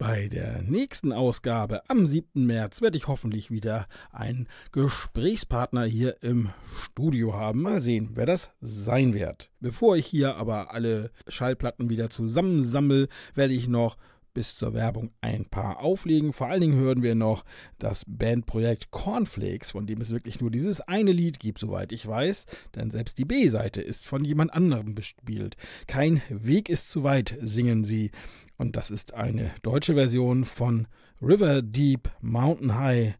Bei 0.00 0.28
der 0.28 0.62
nächsten 0.62 1.12
Ausgabe 1.12 1.82
am 1.90 2.06
7. 2.06 2.46
März 2.46 2.80
werde 2.80 2.96
ich 2.96 3.06
hoffentlich 3.06 3.50
wieder 3.50 3.86
einen 4.12 4.48
Gesprächspartner 4.72 5.84
hier 5.84 6.22
im 6.22 6.48
Studio 6.82 7.34
haben. 7.34 7.60
Mal 7.60 7.82
sehen, 7.82 8.12
wer 8.14 8.24
das 8.24 8.50
sein 8.62 9.12
wird. 9.12 9.50
Bevor 9.60 9.98
ich 9.98 10.06
hier 10.06 10.36
aber 10.36 10.72
alle 10.72 11.10
Schallplatten 11.28 11.90
wieder 11.90 12.08
zusammensammle, 12.08 13.08
werde 13.34 13.52
ich 13.52 13.68
noch 13.68 13.98
bis 14.34 14.56
zur 14.56 14.74
Werbung 14.74 15.10
ein 15.20 15.44
paar 15.44 15.80
auflegen. 15.80 16.32
Vor 16.32 16.48
allen 16.48 16.60
Dingen 16.60 16.78
hören 16.78 17.02
wir 17.02 17.14
noch 17.14 17.44
das 17.78 18.04
Bandprojekt 18.06 18.90
Cornflakes, 18.90 19.70
von 19.70 19.86
dem 19.86 20.00
es 20.00 20.10
wirklich 20.10 20.40
nur 20.40 20.50
dieses 20.50 20.80
eine 20.80 21.12
Lied 21.12 21.40
gibt, 21.40 21.58
soweit 21.58 21.92
ich 21.92 22.06
weiß, 22.06 22.46
denn 22.74 22.90
selbst 22.90 23.18
die 23.18 23.24
B-Seite 23.24 23.80
ist 23.80 24.06
von 24.06 24.24
jemand 24.24 24.52
anderem 24.52 24.94
bespielt. 24.94 25.56
Kein 25.86 26.22
Weg 26.28 26.68
ist 26.68 26.90
zu 26.90 27.02
weit, 27.02 27.36
singen 27.40 27.84
sie. 27.84 28.10
Und 28.56 28.76
das 28.76 28.90
ist 28.90 29.14
eine 29.14 29.50
deutsche 29.62 29.94
Version 29.94 30.44
von 30.44 30.86
River 31.22 31.62
Deep 31.62 32.10
Mountain 32.20 32.76
High 32.76 33.14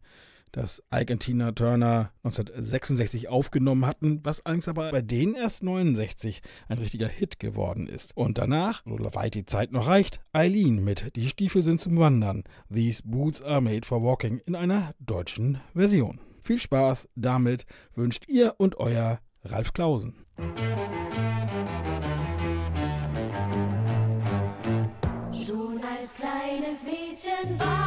das 0.51 0.83
Ike 0.93 1.13
und 1.13 1.19
Tina 1.19 1.51
Turner 1.51 2.11
1966 2.23 3.29
aufgenommen 3.29 3.85
hatten, 3.85 4.19
was 4.23 4.45
allerdings 4.45 4.67
aber 4.67 4.91
bei 4.91 5.01
denen 5.01 5.35
erst 5.35 5.63
69 5.63 6.41
ein 6.67 6.77
richtiger 6.77 7.07
Hit 7.07 7.39
geworden 7.39 7.87
ist. 7.87 8.15
Und 8.15 8.37
danach, 8.37 8.83
so 8.85 8.97
weit 9.15 9.35
die 9.35 9.45
Zeit 9.45 9.71
noch 9.71 9.87
reicht, 9.87 10.19
Eileen 10.33 10.83
mit 10.83 11.15
Die 11.15 11.29
Stiefel 11.29 11.61
sind 11.61 11.79
zum 11.79 11.97
Wandern. 11.97 12.43
These 12.73 13.03
Boots 13.05 13.41
are 13.41 13.61
made 13.61 13.85
for 13.85 14.03
walking 14.03 14.39
in 14.45 14.55
einer 14.55 14.93
deutschen 14.99 15.59
Version. 15.73 16.19
Viel 16.43 16.59
Spaß 16.59 17.07
damit 17.15 17.65
wünscht 17.93 18.27
ihr 18.27 18.55
und 18.57 18.77
euer 18.77 19.19
Ralf 19.43 19.73
Klausen. 19.73 20.25
Schon 25.31 25.79
als 25.83 26.15
kleines 26.15 26.83
Mädchen 26.83 27.59
war 27.59 27.80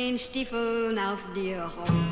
den 0.00 0.18
Stiefeln 0.18 0.98
auf 0.98 1.18
dir 1.34 1.70
rum. 1.76 2.09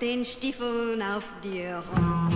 den 0.00 0.24
Stiefeln 0.24 1.02
auf 1.02 1.24
dir. 1.42 1.82
Rolle. 1.96 2.29